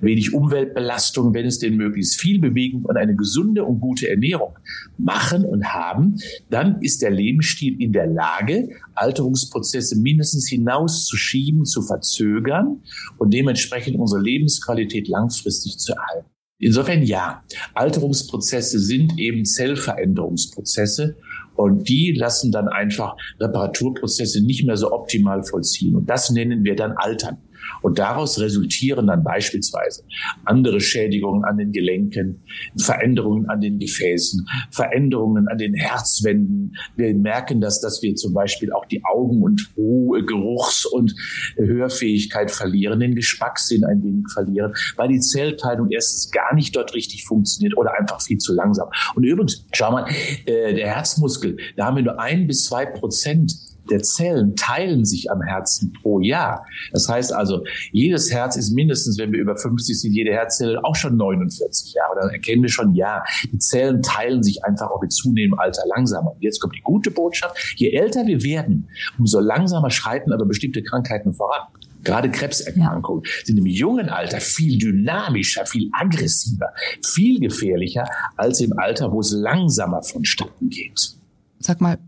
wenig 0.00 0.34
Umweltbelastung, 0.34 1.34
wenn 1.34 1.46
es 1.46 1.60
denn 1.60 1.76
möglichst 1.76 2.20
viel 2.20 2.40
Bewegung 2.40 2.84
und 2.84 2.96
eine 2.96 3.14
gesunde 3.14 3.64
und 3.64 3.80
gute 3.80 4.08
Ernährung 4.08 4.58
machen 4.98 5.44
und 5.44 5.72
haben, 5.72 6.16
dann 6.50 6.80
ist 6.80 7.02
der 7.02 7.10
Lebensstil 7.10 7.80
in 7.80 7.92
der 7.92 8.06
Lage, 8.06 8.70
Alterungsprozesse 8.94 9.96
mindestens 9.96 10.48
hinauszuschieben, 10.48 11.64
zu 11.64 11.82
verzögern 11.82 12.80
und 13.18 13.32
dementsprechend 13.32 13.98
unsere 13.98 14.22
Lebensqualität 14.22 15.08
langfristig 15.08 15.75
zu 15.76 15.92
erhalten. 15.92 16.30
Insofern 16.58 17.02
ja, 17.02 17.44
Alterungsprozesse 17.74 18.78
sind 18.78 19.18
eben 19.18 19.44
Zellveränderungsprozesse 19.44 21.16
und 21.54 21.88
die 21.88 22.12
lassen 22.12 22.50
dann 22.50 22.68
einfach 22.68 23.16
Reparaturprozesse 23.40 24.42
nicht 24.42 24.64
mehr 24.64 24.76
so 24.76 24.92
optimal 24.92 25.42
vollziehen. 25.42 25.96
Und 25.96 26.08
das 26.08 26.30
nennen 26.30 26.64
wir 26.64 26.76
dann 26.76 26.92
Altern. 26.92 27.38
Und 27.82 27.98
daraus 27.98 28.40
resultieren 28.40 29.06
dann 29.06 29.22
beispielsweise 29.22 30.04
andere 30.44 30.80
Schädigungen 30.80 31.44
an 31.44 31.56
den 31.56 31.72
Gelenken, 31.72 32.42
Veränderungen 32.78 33.48
an 33.48 33.60
den 33.60 33.78
Gefäßen, 33.78 34.46
Veränderungen 34.70 35.48
an 35.48 35.58
den 35.58 35.74
Herzwänden. 35.74 36.76
Wir 36.96 37.14
merken 37.14 37.60
das, 37.60 37.80
dass 37.80 38.02
wir 38.02 38.14
zum 38.14 38.32
Beispiel 38.34 38.72
auch 38.72 38.86
die 38.86 39.02
Augen- 39.04 39.42
und 39.42 39.72
Geruchs- 39.74 40.86
und 40.86 41.14
Hörfähigkeit 41.56 42.50
verlieren, 42.50 43.00
den 43.00 43.14
Geschmackssinn 43.14 43.84
ein 43.84 44.02
wenig 44.02 44.26
verlieren, 44.32 44.72
weil 44.96 45.08
die 45.08 45.20
Zellteilung 45.20 45.90
erstens 45.90 46.30
gar 46.30 46.54
nicht 46.54 46.74
dort 46.76 46.94
richtig 46.94 47.24
funktioniert 47.24 47.76
oder 47.76 47.98
einfach 47.98 48.20
viel 48.20 48.38
zu 48.38 48.54
langsam. 48.54 48.88
Und 49.14 49.24
übrigens, 49.24 49.66
schau 49.72 49.92
mal, 49.92 50.08
äh, 50.46 50.74
der 50.74 50.94
Herzmuskel, 50.94 51.56
da 51.76 51.86
haben 51.86 51.96
wir 51.96 52.02
nur 52.02 52.20
ein 52.20 52.46
bis 52.46 52.64
zwei 52.64 52.86
Prozent 52.86 53.54
der 53.90 54.02
Zellen 54.02 54.54
teilen 54.56 55.04
sich 55.04 55.30
am 55.30 55.42
Herzen 55.42 55.92
pro 55.92 56.20
Jahr. 56.20 56.66
Das 56.92 57.08
heißt 57.08 57.32
also, 57.32 57.64
jedes 57.92 58.32
Herz 58.32 58.56
ist 58.56 58.72
mindestens, 58.72 59.18
wenn 59.18 59.32
wir 59.32 59.40
über 59.40 59.56
50 59.56 60.00
sind, 60.00 60.12
jede 60.12 60.32
Herzzelle 60.32 60.84
auch 60.84 60.94
schon 60.94 61.16
49 61.16 61.94
Jahre. 61.94 62.20
Dann 62.20 62.30
erkennen 62.30 62.62
wir 62.62 62.68
schon, 62.68 62.94
ja, 62.94 63.22
die 63.50 63.58
Zellen 63.58 64.02
teilen 64.02 64.42
sich 64.42 64.64
einfach 64.64 64.90
auch 64.90 65.00
mit 65.00 65.12
zunehmendem 65.12 65.58
Alter 65.58 65.82
langsamer. 65.94 66.32
Und 66.32 66.42
jetzt 66.42 66.60
kommt 66.60 66.74
die 66.74 66.82
gute 66.82 67.10
Botschaft. 67.10 67.74
Je 67.76 67.90
älter 67.92 68.26
wir 68.26 68.42
werden, 68.42 68.88
umso 69.18 69.40
langsamer 69.40 69.90
schreiten 69.90 70.32
aber 70.32 70.46
bestimmte 70.46 70.82
Krankheiten 70.82 71.32
voran. 71.32 71.66
Gerade 72.06 72.30
Krebserkrankungen 72.30 73.24
ja. 73.24 73.30
sind 73.44 73.58
im 73.58 73.66
jungen 73.66 74.08
Alter 74.08 74.40
viel 74.40 74.78
dynamischer, 74.78 75.66
viel 75.66 75.90
aggressiver, 75.92 76.68
viel 77.04 77.40
gefährlicher 77.40 78.04
als 78.36 78.60
im 78.60 78.78
Alter, 78.78 79.10
wo 79.10 79.20
es 79.20 79.32
langsamer 79.32 80.02
vonstatten 80.02 80.70
geht. 80.70 81.16
Sag 81.58 81.80
mal, 81.80 81.98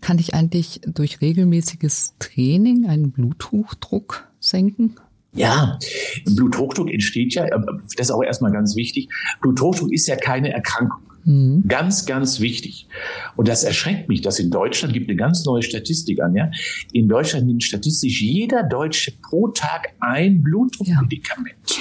kann 0.00 0.18
ich 0.18 0.34
eigentlich 0.34 0.80
durch 0.86 1.20
regelmäßiges 1.20 2.14
Training 2.18 2.86
einen 2.86 3.12
Bluthochdruck 3.12 4.28
senken? 4.38 4.96
Ja, 5.32 5.78
Bluthochdruck 6.24 6.90
entsteht 6.90 7.34
ja, 7.34 7.44
äh, 7.44 7.60
das 7.96 8.08
ist 8.08 8.10
auch 8.10 8.22
erstmal 8.22 8.52
ganz 8.52 8.74
wichtig. 8.74 9.08
Bluthochdruck 9.40 9.92
ist 9.92 10.08
ja 10.08 10.16
keine 10.16 10.52
Erkrankung. 10.52 11.00
Mhm. 11.24 11.64
Ganz, 11.68 12.06
ganz 12.06 12.40
wichtig. 12.40 12.88
Und 13.36 13.46
das 13.48 13.62
erschreckt 13.62 14.08
mich, 14.08 14.22
dass 14.22 14.38
in 14.38 14.50
Deutschland 14.50 14.94
gibt 14.94 15.08
eine 15.08 15.16
ganz 15.16 15.44
neue 15.44 15.62
Statistik 15.62 16.20
an, 16.20 16.34
ja. 16.34 16.50
In 16.92 17.08
Deutschland 17.08 17.46
nimmt 17.46 17.62
statistisch 17.62 18.22
jeder 18.22 18.62
Deutsche 18.62 19.12
pro 19.22 19.48
Tag 19.48 19.90
ein 20.00 20.42
Blutdruckmedikament. 20.42 21.78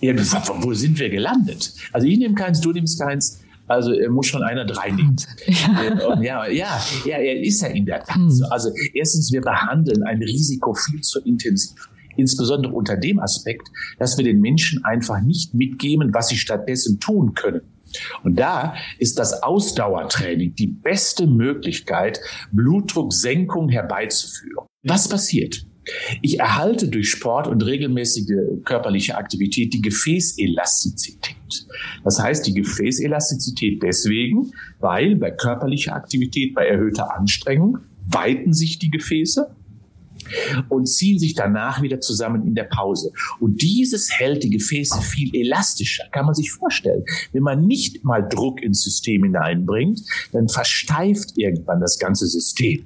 Ja. 0.00 0.12
ja 0.12 0.42
wo 0.60 0.72
sind 0.72 0.98
wir 0.98 1.10
gelandet? 1.10 1.74
Also 1.92 2.06
ich 2.06 2.18
nehme 2.18 2.34
keins, 2.34 2.60
du 2.60 2.72
nimmst 2.72 3.00
keins. 3.00 3.40
Also 3.68 3.92
er 3.92 4.10
muss 4.10 4.26
schon 4.26 4.42
einer 4.42 4.64
drei 4.64 4.90
nehmen. 4.90 5.16
Ja. 5.46 6.20
ja, 6.20 6.46
ja, 6.48 6.80
ja, 7.04 7.16
er 7.18 7.40
ist 7.40 7.60
ja 7.62 7.68
in 7.68 7.86
der 7.86 8.02
Tat. 8.02 8.16
Hm. 8.16 8.44
Also 8.50 8.70
erstens, 8.94 9.32
wir 9.32 9.40
behandeln 9.40 10.02
ein 10.04 10.22
Risiko 10.22 10.74
viel 10.74 11.00
zu 11.00 11.20
intensiv. 11.20 11.88
Insbesondere 12.16 12.72
unter 12.72 12.96
dem 12.96 13.18
Aspekt, 13.18 13.68
dass 13.98 14.16
wir 14.16 14.24
den 14.24 14.40
Menschen 14.40 14.84
einfach 14.84 15.20
nicht 15.20 15.54
mitgeben, 15.54 16.14
was 16.14 16.28
sie 16.28 16.36
stattdessen 16.36 17.00
tun 17.00 17.34
können. 17.34 17.62
Und 18.22 18.38
da 18.38 18.74
ist 18.98 19.18
das 19.18 19.42
Ausdauertraining 19.42 20.54
die 20.54 20.66
beste 20.66 21.26
Möglichkeit, 21.26 22.20
Blutdrucksenkung 22.52 23.68
herbeizuführen. 23.68 24.66
Was 24.82 25.08
passiert? 25.08 25.64
Ich 26.20 26.40
erhalte 26.40 26.88
durch 26.88 27.10
Sport 27.10 27.46
und 27.46 27.64
regelmäßige 27.64 28.64
körperliche 28.64 29.16
Aktivität 29.16 29.72
die 29.72 29.82
Gefäßelastizität. 29.82 31.35
Das 32.04 32.20
heißt, 32.20 32.46
die 32.46 32.54
Gefäßelastizität 32.54 33.82
deswegen, 33.82 34.52
weil 34.80 35.16
bei 35.16 35.30
körperlicher 35.30 35.94
Aktivität, 35.94 36.54
bei 36.54 36.66
erhöhter 36.66 37.16
Anstrengung 37.16 37.78
weiten 38.08 38.52
sich 38.52 38.78
die 38.78 38.90
Gefäße 38.90 39.50
und 40.68 40.86
ziehen 40.86 41.18
sich 41.18 41.34
danach 41.34 41.82
wieder 41.82 42.00
zusammen 42.00 42.46
in 42.46 42.54
der 42.54 42.64
Pause. 42.64 43.12
Und 43.40 43.62
dieses 43.62 44.10
hält 44.12 44.42
die 44.42 44.50
Gefäße 44.50 45.00
viel 45.00 45.34
elastischer, 45.34 46.04
kann 46.12 46.26
man 46.26 46.34
sich 46.34 46.50
vorstellen. 46.50 47.04
Wenn 47.32 47.42
man 47.42 47.66
nicht 47.66 48.04
mal 48.04 48.22
Druck 48.22 48.62
ins 48.62 48.82
System 48.82 49.24
hineinbringt, 49.24 50.00
dann 50.32 50.48
versteift 50.48 51.32
irgendwann 51.36 51.80
das 51.80 51.98
ganze 51.98 52.26
System. 52.26 52.84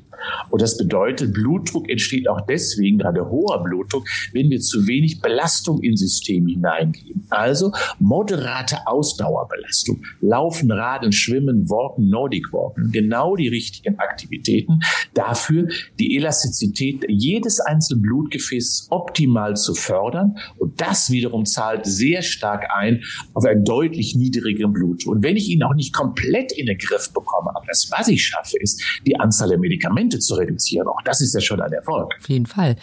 Und 0.51 0.63
das 0.63 0.77
bedeutet, 0.77 1.33
Blutdruck 1.33 1.89
entsteht 1.89 2.29
auch 2.29 2.41
deswegen, 2.43 2.99
gerade 2.99 3.29
hoher 3.29 3.63
Blutdruck, 3.63 4.07
wenn 4.33 4.51
wir 4.51 4.61
zu 4.61 4.87
wenig 4.87 5.21
Belastung 5.21 5.83
ins 5.83 6.01
System 6.01 6.47
hineingeben. 6.47 7.27
Also 7.31 7.73
moderate 7.99 8.87
Ausdauerbelastung. 8.87 10.03
Laufen, 10.21 10.71
Radeln, 10.71 11.13
Schwimmen, 11.13 11.69
Walken, 11.69 12.09
Nordic 12.09 12.53
Walken. 12.53 12.91
Genau 12.93 13.37
die 13.37 13.49
richtigen 13.49 13.99
Aktivitäten. 13.99 14.81
Dafür 15.15 15.69
die 15.99 16.17
Elastizität 16.17 17.05
jedes 17.09 17.61
einzelnen 17.61 18.03
Blutgefäßes 18.03 18.89
optimal 18.91 19.57
zu 19.57 19.75
fördern. 19.75 20.37
Und 20.59 20.81
das 20.81 21.11
wiederum 21.11 21.45
zahlt 21.45 21.87
sehr 21.87 22.23
stark 22.23 22.67
ein 22.75 23.03
auf 23.35 23.45
einen 23.45 23.65
deutlich 23.65 24.15
niedrigeren 24.17 24.73
Blutdruck. 24.73 25.17
Und 25.17 25.23
wenn 25.23 25.37
ich 25.37 25.49
ihn 25.49 25.63
auch 25.63 25.75
nicht 25.75 25.93
komplett 25.93 26.53
in 26.53 26.67
den 26.67 26.79
Griff 26.79 27.13
bekomme, 27.13 27.51
aber 27.55 27.65
das, 27.67 27.91
was 27.91 28.09
ich 28.09 28.25
schaffe, 28.25 28.59
ist 28.59 28.83
die 29.07 29.19
Anzahl 29.19 29.49
der 29.49 29.59
Medikamente 29.59 30.10
Medikamente 30.11 30.19
zu 30.19 30.35
reduzieren. 30.35 30.89
Auch 30.89 31.03
das 31.05 31.21
ist 31.21 31.35
ja 31.35 31.41
schon 31.41 31.61
ein 31.61 31.73
Erfolg. 31.73 32.13
Auf 32.19 32.29
jeden 32.29 32.47
Fall. 32.47 32.77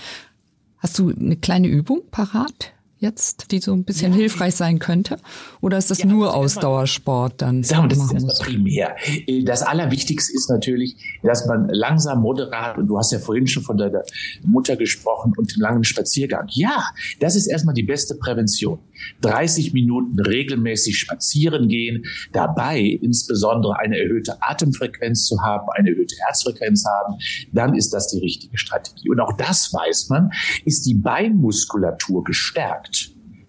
Hast 0.80 0.98
du 1.00 1.10
eine 1.10 1.36
kleine 1.36 1.68
Übung 1.68 2.02
parat? 2.12 2.74
Jetzt, 3.00 3.52
die 3.52 3.60
so 3.60 3.74
ein 3.74 3.84
bisschen 3.84 4.12
ja. 4.12 4.18
hilfreich 4.18 4.56
sein 4.56 4.80
könnte? 4.80 5.18
Oder 5.62 5.78
ist 5.78 5.92
das 5.92 6.00
ja, 6.00 6.06
nur 6.06 6.36
Ausdauersport 6.36 7.42
dann? 7.42 7.64
Wir, 7.68 7.88
das 7.88 8.12
ist 8.12 8.22
muss? 8.22 8.40
primär. 8.40 8.96
Das 9.44 9.62
Allerwichtigste 9.62 10.34
ist 10.34 10.50
natürlich, 10.50 10.96
dass 11.24 11.46
man 11.46 11.70
langsam, 11.70 12.22
moderat, 12.22 12.78
und 12.78 12.88
du 12.88 12.98
hast 12.98 13.12
ja 13.12 13.20
vorhin 13.20 13.48
schon 13.48 13.64
von 13.64 13.78
deiner 13.78 14.04
Mutter 14.44 14.76
gesprochen 14.76 15.34
und 15.38 15.56
den 15.56 15.62
langen 15.62 15.84
Spaziergang. 15.84 16.48
Ja, 16.52 16.86
das 17.20 17.36
ist 17.36 17.48
erstmal 17.48 17.76
die 17.76 17.84
beste 17.84 18.16
Prävention. 18.16 18.80
30 19.22 19.74
Minuten 19.74 20.20
regelmäßig 20.20 20.98
spazieren 20.98 21.68
gehen, 21.68 22.04
dabei 22.34 22.80
insbesondere 22.80 23.78
eine 23.80 24.00
erhöhte 24.00 24.38
Atemfrequenz 24.42 25.26
zu 25.26 25.42
haben, 25.42 25.68
eine 25.76 25.92
erhöhte 25.92 26.16
Herzfrequenz 26.26 26.84
haben, 26.86 27.20
dann 27.52 27.76
ist 27.76 27.94
das 27.94 28.08
die 28.08 28.20
richtige 28.20 28.58
Strategie. 28.58 29.10
Und 29.10 29.20
auch 29.20 29.38
das 29.38 29.72
weiß 29.72 30.10
man, 30.10 30.32
ist 30.66 30.86
die 30.88 30.96
Beinmuskulatur 30.96 32.24
gestärkt 32.24 32.87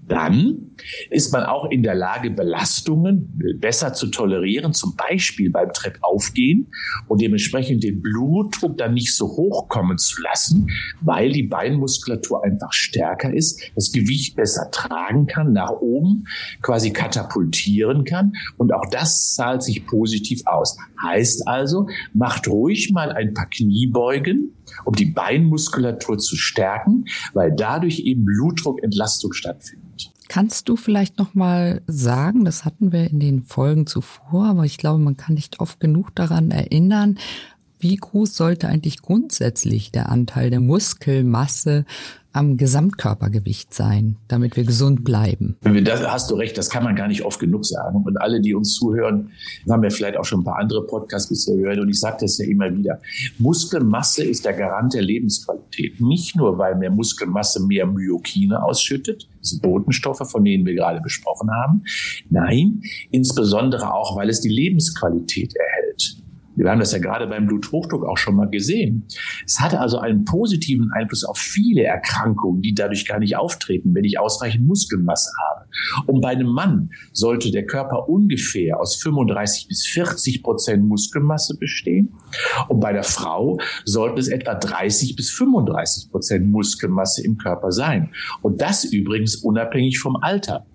dann 0.09 0.73
ist 1.11 1.33
man 1.33 1.45
auch 1.45 1.71
in 1.71 1.83
der 1.83 1.95
Lage, 1.95 2.31
Belastungen 2.31 3.39
besser 3.61 3.93
zu 3.93 4.09
tolerieren, 4.09 4.73
zum 4.73 4.97
Beispiel 4.97 5.51
beim 5.51 5.73
Treppaufgehen 5.73 6.69
und 7.07 7.21
dementsprechend 7.21 7.85
den 7.85 8.01
Blutdruck 8.01 8.79
dann 8.79 8.95
nicht 8.95 9.15
so 9.15 9.27
hoch 9.27 9.69
kommen 9.69 9.99
zu 9.99 10.21
lassen, 10.23 10.71
weil 11.01 11.33
die 11.33 11.43
Beinmuskulatur 11.43 12.45
einfach 12.45 12.73
stärker 12.73 13.33
ist, 13.33 13.61
das 13.75 13.93
Gewicht 13.93 14.37
besser 14.37 14.71
tragen 14.71 15.27
kann, 15.27 15.53
nach 15.53 15.71
oben 15.71 16.25
quasi 16.63 16.91
katapultieren 16.91 18.05
kann 18.05 18.33
und 18.57 18.73
auch 18.73 18.87
das 18.91 19.35
zahlt 19.35 19.63
sich 19.63 19.87
positiv 19.87 20.43
aus. 20.47 20.77
Heißt 21.03 21.47
also, 21.47 21.89
macht 22.15 22.49
ruhig 22.49 22.91
mal 22.93 23.13
ein 23.13 23.35
paar 23.35 23.49
Kniebeugen, 23.51 24.55
um 24.85 24.95
die 24.95 25.07
Beinmuskulatur 25.07 26.19
zu 26.19 26.37
stärken, 26.37 27.05
weil 27.35 27.53
dadurch 27.53 28.01
eben 28.01 28.25
Blutdruckentlastung 28.25 29.33
stattfindet. 29.33 30.13
Kannst 30.29 30.69
du 30.69 30.77
vielleicht 30.77 31.19
noch 31.19 31.35
mal 31.35 31.81
sagen, 31.87 32.45
das 32.45 32.67
hatten 32.67 32.93
wir 32.93 33.11
in 33.11 33.19
den 33.19 33.45
Folgen 33.45 33.87
zuvor, 33.87 34.47
aber 34.47 34.65
ich 34.65 34.77
glaube, 34.77 35.03
man 35.03 35.17
kann 35.17 35.35
nicht 35.35 35.61
oft 35.61 35.81
genug 35.81 36.15
daran 36.15 36.51
erinnern, 36.51 37.19
wie 37.81 37.97
groß 37.97 38.37
sollte 38.37 38.69
eigentlich 38.69 39.03
grundsätzlich 39.03 39.93
der 39.93 40.11
Anteil 40.11 40.51
der 40.51 40.61
Muskelmasse 40.61 41.85
am 42.39 42.57
Gesamtkörpergewicht 42.57 43.75
sein, 43.75 44.17
damit 44.29 44.57
wir 44.57 44.63
gesund 44.63 45.03
bleiben. 45.03 45.57
Da 45.63 46.13
hast 46.13 46.31
du 46.31 46.37
recht, 46.37 46.57
das 46.57 46.71
kann 46.71 46.85
man 46.85 46.95
gar 46.95 47.09
nicht 47.09 47.25
oft 47.25 47.41
genug 47.41 47.67
sagen. 47.67 48.05
Und 48.05 48.17
alle, 48.17 48.41
die 48.41 48.55
uns 48.55 48.75
zuhören, 48.75 49.33
haben 49.69 49.83
ja 49.83 49.91
vielleicht 49.91 50.17
auch 50.17 50.25
schon 50.25 50.43
ein 50.43 50.45
paar 50.45 50.61
andere 50.61 50.87
Podcasts 50.87 51.29
bisher 51.29 51.57
gehört. 51.57 51.81
Und 51.81 51.89
ich 51.89 51.99
sage 51.99 52.19
das 52.21 52.39
ja 52.39 52.47
immer 52.47 52.73
wieder. 52.73 53.01
Muskelmasse 53.39 54.23
ist 54.23 54.45
der 54.45 54.53
Garant 54.53 54.95
der 54.95 55.03
Lebensqualität. 55.03 56.01
Nicht 56.01 56.37
nur, 56.37 56.59
weil 56.59 56.77
mehr 56.77 56.93
Muskelmasse 56.93 57.61
mehr 57.67 57.87
Myokine 57.87 58.63
ausschüttet, 58.63 59.29
diese 59.43 59.61
Botenstoffe, 59.61 60.23
von 60.31 60.45
denen 60.45 60.65
wir 60.65 60.75
gerade 60.75 61.01
besprochen 61.01 61.51
haben. 61.51 61.83
Nein, 62.31 62.83
insbesondere 63.11 63.93
auch, 63.93 64.17
weil 64.17 64.31
es 64.31 64.41
die 64.41 64.49
Lebensqualität 64.49 65.57
erhält. 65.57 66.23
Wir 66.59 66.71
haben 66.71 66.81
das 66.81 66.93
ja 66.93 66.99
gerade 66.99 67.27
beim 67.27 67.47
Bluthochdruck 67.47 68.05
auch 68.05 68.19
schon 68.19 68.35
mal 68.35 68.49
gesehen. 68.49 69.07
Es 69.47 69.61
hatte 69.61 69.81
also 69.81 69.99
einen 69.99 70.25
positiven 70.25 70.91
Einfluss 70.93 71.25
auf 71.25 71.39
viele 71.39 71.85
Erkrankungen, 71.85 72.63
die 72.63 72.75
dadurch 72.75 73.07
gar 73.07 73.21
nicht 73.21 73.37
auftreten, 73.37 73.95
wenn 73.95 74.05
ich 74.05 74.19
ausreichend 74.19 74.67
Muskelmasse 74.67 75.31
habe. 75.49 75.67
Und 76.07 76.21
bei 76.21 76.31
einem 76.31 76.49
Mann 76.49 76.91
sollte 77.13 77.53
der 77.53 77.67
Körper 77.67 78.09
ungefähr 78.09 78.81
aus 78.81 78.97
35 78.97 79.69
bis 79.69 79.87
40 79.87 80.43
Prozent 80.43 80.85
Muskelmasse 80.85 81.57
bestehen. 81.57 82.13
Und 82.69 82.81
bei 82.81 82.93
der 82.93 83.05
Frau 83.05 83.59
sollten 83.85 84.19
es 84.19 84.29
etwa 84.29 84.55
30 84.55 85.15
bis 85.15 85.31
35 85.31 86.11
Prozent 86.11 86.51
Muskelmasse 86.51 87.25
im 87.25 87.39
Körper 87.39 87.71
sein. 87.71 88.11
Und 88.43 88.61
das 88.61 88.85
übrigens 88.85 89.37
unabhängig 89.37 90.01
vom 90.01 90.17
Alter. 90.17 90.67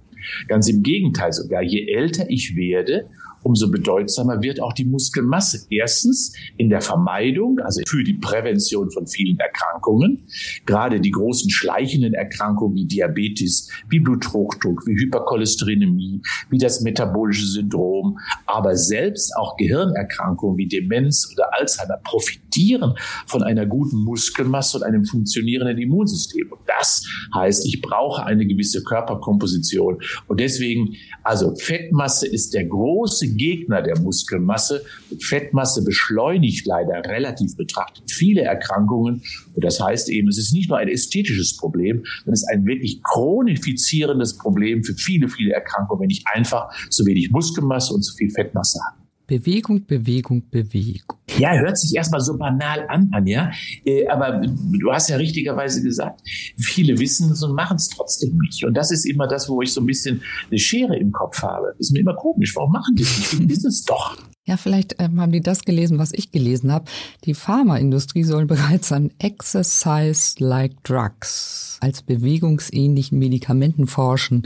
Ganz 0.48 0.70
im 0.70 0.84
Gegenteil 0.84 1.34
sogar, 1.34 1.62
je 1.62 1.88
älter 1.88 2.30
ich 2.30 2.56
werde, 2.56 3.10
umso 3.44 3.70
bedeutsamer 3.70 4.42
wird 4.42 4.62
auch 4.62 4.74
die 4.74 4.86
Muskelmasse. 4.86 5.66
Erstens 5.70 6.34
in 6.58 6.70
der 6.70 6.82
Vermeidung, 6.82 7.60
also 7.60 7.82
für 7.86 8.04
die 8.04 8.14
Prävention 8.14 8.90
von 8.92 9.06
vielen 9.08 9.38
Erkrankungen, 9.40 10.26
gerade 10.66 11.00
die 11.00 11.12
großen 11.12 11.50
schleichenden 11.50 12.14
Erkrankungen 12.14 12.76
wie 12.76 12.86
Diabetes, 12.86 13.70
wie 13.90 14.00
Bluthochdruck, 14.00 14.86
wie 14.88 14.96
Hypercholesterinämie, 14.96 16.22
wie 16.50 16.58
das 16.58 16.82
metabolische 16.82 17.46
Syndrom, 17.46 18.18
aber 18.46 18.76
selbst 18.76 19.36
auch 19.36 19.58
Gehirnerkrankungen 19.58 20.58
wie 20.58 20.68
Demenz 20.68 21.30
oder 21.34 21.54
Alzheimer 21.54 21.98
profitieren 22.04 22.94
von 23.28 23.44
einer 23.44 23.66
guten 23.66 23.98
Muskelmasse 23.98 24.78
und 24.78 24.84
einem 24.84 25.06
funktionierenden 25.06 25.78
Immunsystem. 25.78 26.52
Und 26.52 26.62
das 26.68 27.06
heißt, 27.36 27.66
ich 27.68 27.82
brauche 27.82 28.26
eine 28.26 28.46
gewisse 28.46 28.84
Körperkomposition. 28.84 30.02
Und 30.28 30.40
deswegen, 30.40 30.96
also 31.24 31.56
Fettmasse 31.56 32.28
ist 32.28 32.54
der 32.54 32.66
große 32.66 33.33
Gegner 33.38 33.82
der 33.82 34.00
Muskelmasse. 34.00 34.84
Fettmasse 35.20 35.84
beschleunigt 35.84 36.66
leider 36.66 37.04
relativ 37.10 37.56
betrachtet 37.56 38.12
viele 38.12 38.42
Erkrankungen. 38.42 39.22
Und 39.54 39.64
das 39.64 39.80
heißt 39.80 40.10
eben, 40.10 40.28
es 40.28 40.38
ist 40.38 40.54
nicht 40.54 40.70
nur 40.70 40.78
ein 40.78 40.88
ästhetisches 40.88 41.58
Problem, 41.58 42.04
sondern 42.20 42.34
es 42.34 42.44
ist 42.44 42.50
ein 42.50 42.66
wirklich 42.66 43.02
chronifizierendes 43.04 44.38
Problem 44.38 44.84
für 44.84 44.94
viele, 44.94 45.30
viele 45.30 45.54
Erkrankungen, 45.54 46.04
wenn 46.04 46.10
ich 46.10 46.24
einfach 46.34 46.70
zu 46.90 47.06
wenig 47.06 47.32
Muskelmasse 47.32 47.94
und 47.94 48.04
zu 48.04 48.16
viel 48.16 48.30
Fettmasse 48.30 48.80
habe. 48.86 49.03
Bewegung, 49.28 49.86
Bewegung, 49.86 50.50
Bewegung. 50.50 51.18
Ja, 51.38 51.54
hört 51.54 51.78
sich 51.78 51.96
erstmal 51.96 52.22
so 52.22 52.38
banal 52.38 52.86
an, 52.90 53.10
Anja. 53.12 53.52
Äh, 53.86 54.08
aber 54.08 54.42
du 54.42 54.92
hast 54.92 55.10
ja 55.10 55.16
richtigerweise 55.16 55.82
gesagt, 55.82 56.22
viele 56.58 57.00
wissen 57.00 57.32
es 57.32 57.42
und 57.42 57.56
machen 57.56 57.78
es 57.78 57.90
trotzdem 57.90 58.38
nicht. 58.38 58.64
Und 58.64 58.76
das 58.76 58.92
ist 58.92 59.06
immer 59.06 59.28
das, 59.28 59.50
wo 59.50 59.62
ich 59.62 59.74
so 59.74 59.82
ein 59.82 59.86
bisschen 59.86 60.22
eine 60.50 60.60
Schere 60.60 60.98
im 60.98 61.12
Kopf 61.12 61.42
habe. 61.42 61.74
Ist 61.80 61.92
mir 61.92 62.00
immer 62.00 62.16
komisch. 62.16 62.56
Warum 62.56 62.72
machen 62.72 62.96
die 62.96 63.04
es 63.04 63.18
nicht? 63.18 63.34
Die 63.34 63.50
wissen 63.50 63.70
es 63.70 63.84
doch. 63.86 64.18
Ja, 64.46 64.58
vielleicht 64.58 64.96
ähm, 65.00 65.22
haben 65.22 65.32
die 65.32 65.42
das 65.42 65.62
gelesen, 65.62 66.00
was 66.00 66.12
ich 66.12 66.32
gelesen 66.32 66.72
habe. 66.72 66.86
Die 67.24 67.34
Pharmaindustrie 67.34 68.24
soll 68.24 68.46
bereits 68.46 68.92
an 68.92 69.12
Exercise-like 69.18 70.84
Drugs 70.84 71.78
als 71.80 72.02
bewegungsähnlichen 72.02 73.18
Medikamenten 73.18 73.88
forschen. 73.88 74.46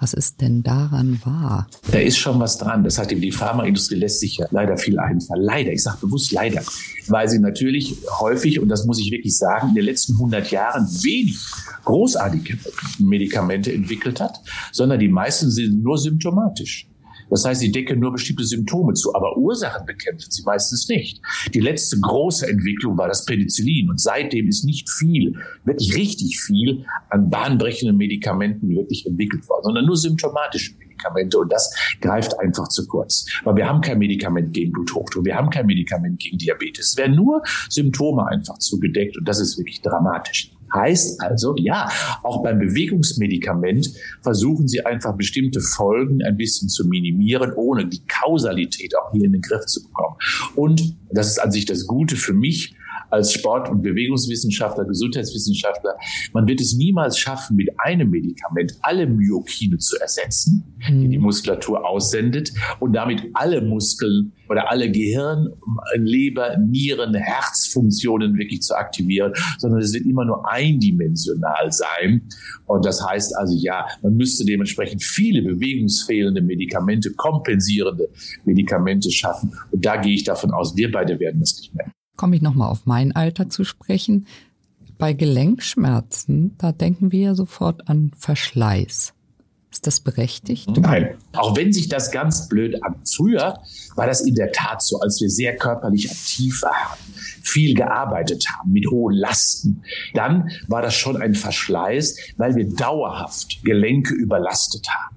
Was 0.00 0.14
ist 0.14 0.40
denn 0.40 0.62
daran 0.62 1.20
wahr? 1.24 1.66
Da 1.92 1.98
ist 1.98 2.16
schon 2.16 2.40
was 2.40 2.56
dran. 2.56 2.82
Das 2.82 2.98
hat 2.98 3.10
die 3.10 3.32
Pharmaindustrie 3.32 3.96
lässt 3.96 4.20
sich 4.20 4.38
ja 4.38 4.46
leider 4.50 4.78
viel 4.78 4.98
einfallen. 4.98 5.42
Leider, 5.42 5.72
ich 5.72 5.82
sage 5.82 5.98
bewusst 6.00 6.32
leider, 6.32 6.62
weil 7.08 7.28
sie 7.28 7.38
natürlich 7.38 7.96
häufig, 8.18 8.60
und 8.60 8.70
das 8.70 8.86
muss 8.86 8.98
ich 8.98 9.10
wirklich 9.10 9.36
sagen, 9.36 9.68
in 9.68 9.74
den 9.74 9.84
letzten 9.84 10.14
100 10.14 10.50
Jahren 10.50 10.86
wenig 11.02 11.38
großartige 11.84 12.58
Medikamente 12.98 13.72
entwickelt 13.72 14.20
hat, 14.20 14.40
sondern 14.72 15.00
die 15.00 15.08
meisten 15.08 15.50
sind 15.50 15.82
nur 15.82 15.98
symptomatisch. 15.98 16.86
Das 17.30 17.44
heißt, 17.44 17.60
sie 17.60 17.72
decken 17.72 18.00
nur 18.00 18.12
bestimmte 18.12 18.44
Symptome 18.44 18.94
zu, 18.94 19.14
aber 19.14 19.36
Ursachen 19.36 19.86
bekämpfen 19.86 20.30
sie 20.30 20.42
meistens 20.42 20.88
nicht. 20.88 21.20
Die 21.54 21.60
letzte 21.60 21.98
große 22.00 22.48
Entwicklung 22.48 22.98
war 22.98 23.08
das 23.08 23.24
Penicillin 23.24 23.88
und 23.90 24.00
seitdem 24.00 24.48
ist 24.48 24.64
nicht 24.64 24.90
viel, 24.90 25.36
wirklich 25.64 25.96
richtig 25.96 26.40
viel 26.40 26.84
an 27.08 27.30
bahnbrechenden 27.30 27.96
Medikamenten 27.96 28.68
wirklich 28.70 29.06
entwickelt 29.06 29.48
worden, 29.48 29.64
sondern 29.64 29.86
nur 29.86 29.96
symptomatische 29.96 30.74
Medikamente 30.78 31.38
und 31.38 31.50
das 31.52 31.74
greift 32.00 32.38
einfach 32.38 32.68
zu 32.68 32.86
kurz. 32.86 33.26
Weil 33.44 33.56
wir 33.56 33.68
haben 33.68 33.80
kein 33.80 33.98
Medikament 33.98 34.52
gegen 34.52 34.72
Bluthochdruck, 34.72 35.24
wir 35.24 35.36
haben 35.36 35.50
kein 35.50 35.66
Medikament 35.66 36.18
gegen 36.20 36.38
Diabetes. 36.38 36.90
Es 36.90 36.96
werden 36.96 37.16
nur 37.16 37.42
Symptome 37.68 38.26
einfach 38.26 38.58
zugedeckt 38.58 39.16
und 39.16 39.26
das 39.26 39.40
ist 39.40 39.58
wirklich 39.58 39.80
dramatisch. 39.80 40.52
Heißt 40.72 41.20
also, 41.20 41.54
ja, 41.56 41.88
auch 42.22 42.42
beim 42.42 42.58
Bewegungsmedikament 42.58 43.90
versuchen 44.22 44.68
Sie 44.68 44.84
einfach 44.84 45.16
bestimmte 45.16 45.60
Folgen 45.60 46.22
ein 46.22 46.36
bisschen 46.36 46.68
zu 46.68 46.86
minimieren, 46.86 47.52
ohne 47.54 47.86
die 47.86 48.02
Kausalität 48.06 48.96
auch 48.96 49.12
hier 49.12 49.24
in 49.24 49.32
den 49.32 49.42
Griff 49.42 49.66
zu 49.66 49.82
bekommen. 49.82 50.16
Und 50.54 50.96
das 51.10 51.28
ist 51.28 51.38
an 51.38 51.52
sich 51.52 51.64
das 51.64 51.86
Gute 51.86 52.16
für 52.16 52.32
mich 52.32 52.74
als 53.10 53.32
Sport- 53.32 53.68
und 53.68 53.82
Bewegungswissenschaftler, 53.82 54.84
Gesundheitswissenschaftler. 54.84 55.94
Man 56.32 56.46
wird 56.46 56.60
es 56.60 56.74
niemals 56.74 57.18
schaffen, 57.18 57.56
mit 57.56 57.68
einem 57.78 58.10
Medikament 58.10 58.74
alle 58.82 59.06
Myokine 59.06 59.78
zu 59.78 59.98
ersetzen, 59.98 60.64
die 60.88 61.08
die 61.08 61.18
mhm. 61.18 61.24
Muskulatur 61.24 61.86
aussendet 61.86 62.52
und 62.78 62.92
damit 62.92 63.22
alle 63.34 63.60
Muskeln 63.60 64.32
oder 64.48 64.70
alle 64.70 64.90
Gehirn, 64.90 65.48
Leber, 65.96 66.56
Nieren, 66.58 67.14
Herzfunktionen 67.14 68.36
wirklich 68.36 68.62
zu 68.62 68.74
aktivieren, 68.74 69.32
sondern 69.58 69.80
es 69.80 69.94
wird 69.94 70.06
immer 70.06 70.24
nur 70.24 70.50
eindimensional 70.50 71.70
sein. 71.70 72.28
Und 72.66 72.84
das 72.84 73.04
heißt 73.06 73.36
also, 73.36 73.56
ja, 73.56 73.86
man 74.02 74.16
müsste 74.16 74.44
dementsprechend 74.44 75.02
viele 75.02 75.42
bewegungsfehlende 75.42 76.42
Medikamente, 76.42 77.12
kompensierende 77.12 78.08
Medikamente 78.44 79.10
schaffen. 79.10 79.52
Und 79.70 79.84
da 79.84 79.96
gehe 79.96 80.14
ich 80.14 80.24
davon 80.24 80.50
aus, 80.50 80.76
wir 80.76 80.90
beide 80.90 81.18
werden 81.20 81.40
das 81.40 81.56
nicht 81.56 81.74
mehr 81.74 81.92
komme 82.20 82.36
ich 82.36 82.42
nochmal 82.42 82.68
auf 82.68 82.84
mein 82.84 83.16
Alter 83.16 83.48
zu 83.48 83.64
sprechen. 83.64 84.26
Bei 84.98 85.14
Gelenkschmerzen, 85.14 86.54
da 86.58 86.70
denken 86.70 87.12
wir 87.12 87.20
ja 87.20 87.34
sofort 87.34 87.88
an 87.88 88.10
Verschleiß. 88.14 89.14
Ist 89.72 89.86
das 89.86 90.00
berechtigt? 90.00 90.68
Nein. 90.76 91.16
Auch 91.32 91.56
wenn 91.56 91.72
sich 91.72 91.88
das 91.88 92.10
ganz 92.10 92.46
blöd 92.46 92.84
an. 92.84 92.96
Früher 93.10 93.58
war 93.94 94.06
das 94.06 94.20
in 94.20 94.34
der 94.34 94.52
Tat 94.52 94.82
so, 94.82 95.00
als 95.00 95.18
wir 95.22 95.30
sehr 95.30 95.56
körperlich 95.56 96.10
aktiv 96.10 96.60
waren, 96.60 96.98
viel 97.42 97.74
gearbeitet 97.74 98.44
haben 98.50 98.70
mit 98.70 98.90
hohen 98.90 99.14
Lasten. 99.14 99.82
Dann 100.12 100.50
war 100.68 100.82
das 100.82 100.94
schon 100.94 101.16
ein 101.22 101.34
Verschleiß, 101.34 102.34
weil 102.36 102.54
wir 102.54 102.68
dauerhaft 102.68 103.64
Gelenke 103.64 104.12
überlastet 104.12 104.86
haben. 104.90 105.16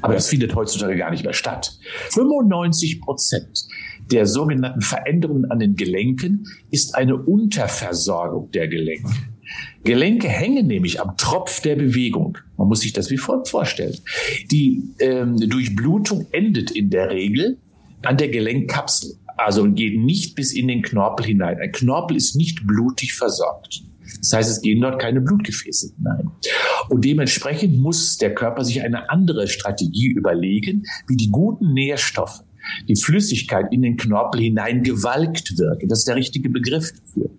Aber 0.00 0.14
das 0.14 0.28
findet 0.28 0.54
heutzutage 0.54 0.96
gar 0.96 1.10
nicht 1.10 1.24
mehr 1.24 1.34
statt. 1.34 1.78
95 2.12 3.02
Prozent 3.02 3.66
der 4.10 4.26
sogenannten 4.26 4.80
Veränderungen 4.80 5.50
an 5.50 5.58
den 5.58 5.76
Gelenken 5.76 6.46
ist 6.70 6.94
eine 6.94 7.16
Unterversorgung 7.16 8.50
der 8.52 8.68
Gelenke. 8.68 9.10
Gelenke 9.84 10.28
hängen 10.28 10.66
nämlich 10.66 11.00
am 11.00 11.16
Tropf 11.16 11.60
der 11.62 11.76
Bewegung. 11.76 12.38
Man 12.56 12.68
muss 12.68 12.80
sich 12.80 12.92
das 12.92 13.10
wie 13.10 13.16
folgt 13.16 13.48
vorstellen. 13.48 13.96
Die 14.50 14.82
ähm, 14.98 15.36
Durchblutung 15.36 16.26
endet 16.32 16.70
in 16.70 16.90
der 16.90 17.10
Regel 17.10 17.58
an 18.02 18.16
der 18.16 18.28
Gelenkkapsel, 18.28 19.14
also 19.36 19.70
geht 19.70 19.98
nicht 19.98 20.34
bis 20.34 20.52
in 20.52 20.68
den 20.68 20.82
Knorpel 20.82 21.26
hinein. 21.26 21.58
Ein 21.60 21.72
Knorpel 21.72 22.16
ist 22.16 22.36
nicht 22.36 22.66
blutig 22.66 23.14
versorgt. 23.14 23.82
Das 24.20 24.32
heißt, 24.32 24.50
es 24.50 24.60
gehen 24.62 24.80
dort 24.80 25.00
keine 25.00 25.20
Blutgefäße 25.20 25.94
hinein. 25.96 26.30
Und 26.88 27.04
dementsprechend 27.04 27.78
muss 27.78 28.16
der 28.16 28.34
Körper 28.34 28.64
sich 28.64 28.82
eine 28.82 29.10
andere 29.10 29.48
Strategie 29.48 30.08
überlegen, 30.08 30.84
wie 31.06 31.16
die 31.16 31.30
guten 31.30 31.72
Nährstoffe 31.72 32.42
die 32.88 32.96
Flüssigkeit 32.96 33.66
in 33.70 33.82
den 33.82 33.96
Knorpel 33.96 34.40
hinein 34.40 34.82
gewalkt 34.82 35.58
wird. 35.58 35.82
Das 35.88 36.00
ist 36.00 36.08
der 36.08 36.16
richtige 36.16 36.50
Begriff 36.50 36.92
dafür. 36.92 37.30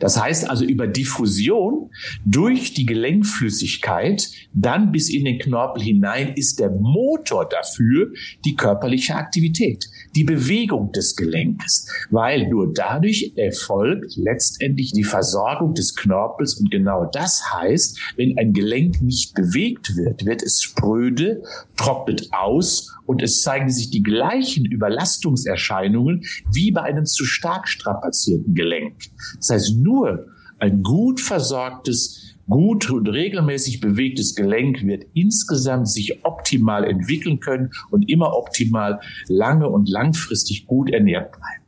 Das 0.00 0.20
heißt 0.20 0.48
also 0.48 0.64
über 0.64 0.86
Diffusion 0.86 1.90
durch 2.24 2.74
die 2.74 2.86
Gelenkflüssigkeit 2.86 4.28
dann 4.52 4.92
bis 4.92 5.10
in 5.10 5.24
den 5.24 5.38
Knorpel 5.38 5.82
hinein 5.82 6.34
ist 6.34 6.58
der 6.58 6.70
Motor 6.70 7.48
dafür 7.48 8.12
die 8.44 8.56
körperliche 8.56 9.14
Aktivität, 9.14 9.86
die 10.16 10.24
Bewegung 10.24 10.92
des 10.92 11.16
Gelenkes, 11.16 11.88
weil 12.10 12.48
nur 12.48 12.72
dadurch 12.72 13.32
erfolgt 13.36 14.16
letztendlich 14.16 14.92
die 14.92 15.04
Versorgung 15.04 15.74
des 15.74 15.94
Knorpels 15.94 16.54
und 16.54 16.70
genau 16.70 17.08
das 17.12 17.42
heißt, 17.52 17.98
wenn 18.16 18.36
ein 18.38 18.52
Gelenk 18.52 19.02
nicht 19.02 19.34
bewegt 19.34 19.96
wird, 19.96 20.24
wird 20.24 20.42
es 20.42 20.62
spröde, 20.62 21.42
trocknet 21.76 22.28
aus 22.32 22.92
und 23.06 23.22
es 23.22 23.42
zeigen 23.42 23.70
sich 23.70 23.90
die 23.90 24.02
gleichen 24.02 24.61
Überlastungserscheinungen 24.66 26.24
wie 26.52 26.70
bei 26.70 26.82
einem 26.82 27.06
zu 27.06 27.24
stark 27.24 27.68
strapazierten 27.68 28.54
Gelenk. 28.54 28.94
Das 29.36 29.50
heißt, 29.50 29.76
nur 29.76 30.26
ein 30.58 30.82
gut 30.82 31.20
versorgtes, 31.20 32.36
gut 32.48 32.90
und 32.90 33.08
regelmäßig 33.08 33.80
bewegtes 33.80 34.34
Gelenk 34.34 34.82
wird 34.82 35.04
insgesamt 35.14 35.88
sich 35.88 36.24
optimal 36.24 36.84
entwickeln 36.84 37.40
können 37.40 37.70
und 37.90 38.08
immer 38.08 38.36
optimal 38.36 39.00
lange 39.28 39.68
und 39.68 39.88
langfristig 39.88 40.66
gut 40.66 40.90
ernährt 40.90 41.32
bleiben. 41.32 41.62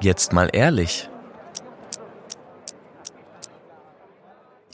Jetzt 0.00 0.32
mal 0.32 0.48
ehrlich. 0.52 1.08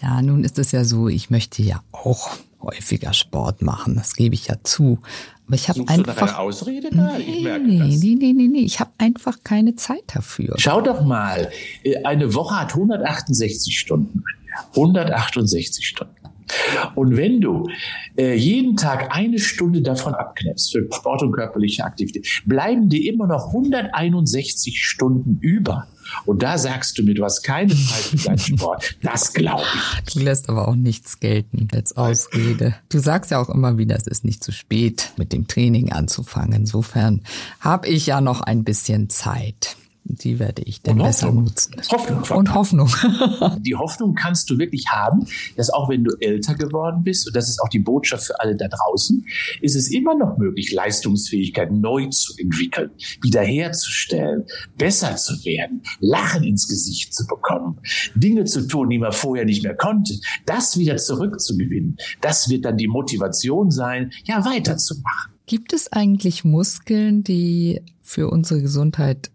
Ja, 0.00 0.22
nun 0.22 0.44
ist 0.44 0.58
es 0.58 0.72
ja 0.72 0.84
so, 0.84 1.08
ich 1.08 1.30
möchte 1.30 1.62
ja 1.62 1.82
auch 1.90 2.30
häufiger 2.62 3.12
Sport 3.12 3.62
machen, 3.62 3.96
das 3.96 4.14
gebe 4.14 4.34
ich 4.34 4.48
ja 4.48 4.56
zu. 4.62 5.00
Aber 5.46 5.54
ich 5.54 5.68
habe 5.68 5.84
einfach. 5.86 6.22
Eine 6.22 6.38
Ausrede 6.38 6.90
da? 6.90 7.18
Ich 7.18 7.42
merke 7.42 7.64
nee, 7.64 7.78
das. 7.78 7.88
nee, 7.88 8.16
nee, 8.18 8.32
nee, 8.32 8.48
nee. 8.48 8.60
Ich 8.60 8.80
habe 8.80 8.90
einfach 8.98 9.38
keine 9.44 9.76
Zeit 9.76 10.02
dafür. 10.12 10.54
Schau 10.58 10.80
doch 10.80 11.04
mal. 11.04 11.50
Äh, 11.84 12.02
eine 12.04 12.34
Woche 12.34 12.58
hat 12.58 12.74
168 12.74 13.78
Stunden. 13.78 14.24
168 14.70 15.86
Stunden. 15.86 16.14
Und 16.94 17.16
wenn 17.16 17.40
du 17.40 17.68
äh, 18.16 18.34
jeden 18.34 18.76
Tag 18.76 19.14
eine 19.14 19.38
Stunde 19.38 19.82
davon 19.82 20.14
abknäppst 20.14 20.72
für 20.72 20.86
Sport 20.92 21.22
und 21.22 21.32
körperliche 21.32 21.84
Aktivität, 21.84 22.26
bleiben 22.46 22.88
dir 22.88 23.12
immer 23.12 23.26
noch 23.26 23.48
161 23.48 24.82
Stunden 24.82 25.38
über. 25.40 25.86
Und 26.24 26.42
da 26.42 26.56
sagst 26.56 26.98
du 26.98 27.02
mir, 27.02 27.14
du 27.14 27.24
hast 27.24 27.42
keine 27.42 27.74
Zeit 27.74 28.04
für 28.04 28.16
deinen 28.16 28.38
Sport. 28.58 28.96
Das 29.02 29.32
glaube 29.32 29.64
ich. 29.74 30.14
Du 30.14 30.20
lässt 30.20 30.48
aber 30.48 30.68
auch 30.68 30.76
nichts 30.76 31.20
gelten 31.20 31.68
als 31.72 31.96
Ausrede. 31.96 32.76
Du 32.88 32.98
sagst 32.98 33.30
ja 33.30 33.40
auch 33.40 33.48
immer 33.48 33.78
wieder, 33.78 33.96
es 33.96 34.06
ist 34.06 34.24
nicht 34.24 34.42
zu 34.42 34.52
spät, 34.52 35.12
mit 35.16 35.32
dem 35.32 35.48
Training 35.48 35.92
anzufangen. 35.92 36.52
Insofern 36.52 37.22
habe 37.60 37.88
ich 37.88 38.06
ja 38.06 38.20
noch 38.20 38.40
ein 38.40 38.64
bisschen 38.64 39.10
Zeit. 39.10 39.76
Die 40.08 40.38
werde 40.38 40.62
ich 40.62 40.82
denn 40.82 40.98
besser 40.98 41.32
nutzen. 41.32 41.74
Hoffnung. 41.90 42.22
Und 42.38 42.54
Hoffnung. 42.54 42.88
die 43.60 43.74
Hoffnung 43.74 44.14
kannst 44.14 44.48
du 44.50 44.58
wirklich 44.58 44.86
haben, 44.88 45.26
dass 45.56 45.70
auch 45.70 45.88
wenn 45.88 46.04
du 46.04 46.16
älter 46.20 46.54
geworden 46.54 47.02
bist, 47.02 47.26
und 47.26 47.34
das 47.34 47.48
ist 47.48 47.60
auch 47.60 47.68
die 47.68 47.80
Botschaft 47.80 48.26
für 48.26 48.40
alle 48.40 48.56
da 48.56 48.68
draußen, 48.68 49.24
ist 49.60 49.74
es 49.74 49.90
immer 49.90 50.14
noch 50.14 50.38
möglich, 50.38 50.72
Leistungsfähigkeit 50.72 51.72
neu 51.72 52.06
zu 52.06 52.34
entwickeln, 52.38 52.90
wiederherzustellen, 53.20 54.44
besser 54.78 55.16
zu 55.16 55.44
werden, 55.44 55.82
Lachen 56.00 56.44
ins 56.44 56.68
Gesicht 56.68 57.14
zu 57.14 57.26
bekommen, 57.26 57.78
Dinge 58.14 58.44
zu 58.44 58.66
tun, 58.66 58.88
die 58.88 58.98
man 58.98 59.12
vorher 59.12 59.44
nicht 59.44 59.62
mehr 59.62 59.76
konnte, 59.76 60.14
das 60.44 60.78
wieder 60.78 60.96
zurückzugewinnen. 60.96 61.96
Das 62.20 62.48
wird 62.48 62.64
dann 62.64 62.76
die 62.76 62.88
Motivation 62.88 63.70
sein, 63.70 64.12
ja, 64.24 64.44
weiterzumachen. 64.44 65.32
Gibt 65.46 65.72
es 65.72 65.92
eigentlich 65.92 66.44
Muskeln, 66.44 67.22
die 67.22 67.80
für 68.02 68.30
unsere 68.30 68.60
Gesundheit 68.60 69.30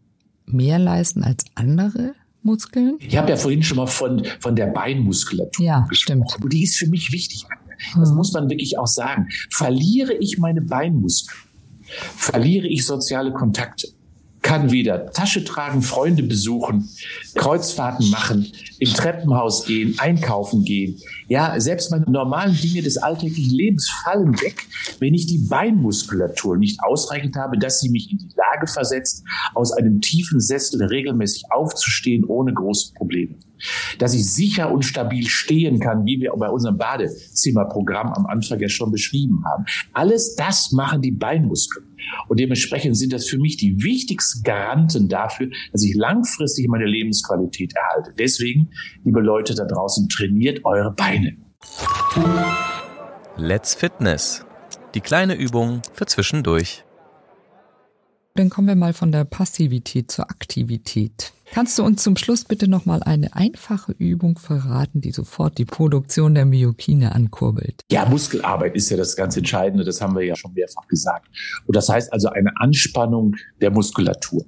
mehr 0.54 0.80
leisten 0.80 1.24
als 1.24 1.46
andere 1.56 2.14
Muskeln? 2.44 2.98
Ich 3.00 3.18
habe 3.18 3.30
ja 3.30 3.36
vorhin 3.36 3.64
schon 3.64 3.78
mal 3.78 3.88
von, 3.88 4.26
von 4.40 4.56
der 4.56 4.68
Beinmuskulatur 4.68 5.66
ja, 5.66 5.86
gesprochen. 5.90 6.24
Stimmt. 6.28 6.44
Und 6.44 6.54
die 6.54 6.64
ist 6.64 6.78
für 6.78 6.88
mich 6.88 7.12
wichtig. 7.12 7.46
Das 7.96 8.10
hm. 8.10 8.16
muss 8.16 8.32
man 8.34 8.50
wirklich 8.50 8.78
auch 8.78 8.88
sagen. 8.88 9.28
Verliere 9.50 10.14
ich 10.14 10.38
meine 10.38 10.62
Beinmuskeln, 10.62 11.38
verliere 11.84 12.68
ich 12.68 12.86
soziale 12.86 13.32
Kontakte, 13.34 13.88
kann 14.42 14.72
wieder 14.72 15.12
Tasche 15.12 15.44
tragen, 15.44 15.82
Freunde 15.82 16.24
besuchen, 16.24 16.90
Kreuzfahrten 17.36 18.10
machen, 18.10 18.52
im 18.80 18.90
Treppenhaus 18.90 19.66
gehen, 19.66 19.96
einkaufen 20.00 20.64
gehen. 20.64 21.00
Ja, 21.28 21.60
selbst 21.60 21.92
meine 21.92 22.10
normalen 22.10 22.58
Dinge 22.58 22.82
des 22.82 22.98
alltäglichen 22.98 23.56
Lebens 23.56 23.90
fallen 24.04 24.34
weg, 24.42 24.68
wenn 25.00 25.14
ich 25.14 25.28
die 25.28 25.38
Beinmuskulatur 25.38 26.58
nicht 26.58 26.84
ausreichend 26.84 27.36
habe, 27.36 27.58
dass 27.58 27.80
sie 27.80 27.90
mich 27.90 28.12
in 28.12 28.18
die 28.18 28.30
Lage 28.36 28.68
versetzt, 28.68 29.24
aus 29.54 29.72
einem 29.72 30.02
tiefen 30.02 30.40
Sessel 30.40 30.84
regelmäßig 30.84 31.44
aufzustehen 31.52 32.26
ohne 32.26 32.54
große 32.54 32.94
Probleme. 32.96 33.36
Dass 34.00 34.16
ich 34.16 34.26
sicher 34.26 34.72
und 34.72 34.84
stabil 34.84 35.28
stehen 35.28 35.80
kann, 35.80 36.06
wie 36.06 36.20
wir 36.20 36.32
bei 36.36 36.50
unserem 36.50 36.78
Badezimmerprogramm 36.78 38.12
am 38.14 38.26
Anfang 38.26 38.60
ja 38.60 38.70
schon 38.70 38.92
beschrieben 38.92 39.44
haben. 39.46 39.66
Alles 39.94 40.36
das 40.36 40.72
machen 40.72 41.02
die 41.04 41.12
Beinmuskeln. 41.12 41.91
Und 42.28 42.40
dementsprechend 42.40 42.98
sind 42.98 43.14
das 43.14 43.28
für 43.28 43.38
mich 43.38 43.58
die 43.58 43.84
wichtigsten 43.84 44.44
Garanten 44.44 45.10
dafür, 45.10 45.50
dass 45.72 45.84
ich 45.84 45.96
langfristig 45.96 46.68
meine 46.68 46.86
Lebensqualität 46.86 47.74
erhalte. 47.76 48.14
Deswegen, 48.18 48.70
liebe 49.04 49.22
Leute 49.22 49.56
da 49.56 49.66
draußen, 49.66 50.08
trainiert 50.10 50.66
eure 50.66 50.92
Beine. 50.92 51.38
Let's 53.38 53.76
Fitness. 53.76 54.46
Die 54.94 55.02
kleine 55.02 55.36
Übung 55.36 55.82
für 55.94 56.06
zwischendurch. 56.06 56.84
Dann 58.36 58.50
kommen 58.50 58.68
wir 58.68 58.76
mal 58.76 58.94
von 58.94 59.12
der 59.12 59.26
Passivität 59.26 60.12
zur 60.12 60.30
Aktivität. 60.30 61.34
Kannst 61.54 61.78
du 61.78 61.84
uns 61.84 62.02
zum 62.02 62.16
Schluss 62.16 62.46
bitte 62.46 62.70
noch 62.70 62.86
mal 62.86 63.04
eine 63.04 63.36
einfache 63.36 63.92
Übung 63.98 64.40
verraten, 64.40 65.02
die 65.02 65.12
sofort 65.12 65.58
die 65.58 65.66
Produktion 65.66 66.34
der 66.34 66.46
Myokine 66.46 67.14
ankurbelt? 67.14 67.82
Ja, 67.92 68.06
Muskelarbeit 68.06 68.74
ist 68.74 68.90
ja 68.90 68.96
das 68.96 69.18
ganz 69.18 69.36
Entscheidende, 69.36 69.84
das 69.84 70.02
haben 70.02 70.16
wir 70.16 70.24
ja 70.24 70.38
schon 70.38 70.54
mehrfach 70.54 70.88
gesagt. 70.88 71.28
Und 71.66 71.76
das 71.76 71.90
heißt 71.90 72.14
also 72.14 72.30
eine 72.30 72.52
Anspannung 72.56 73.36
der 73.60 73.70
Muskulatur. 73.70 74.46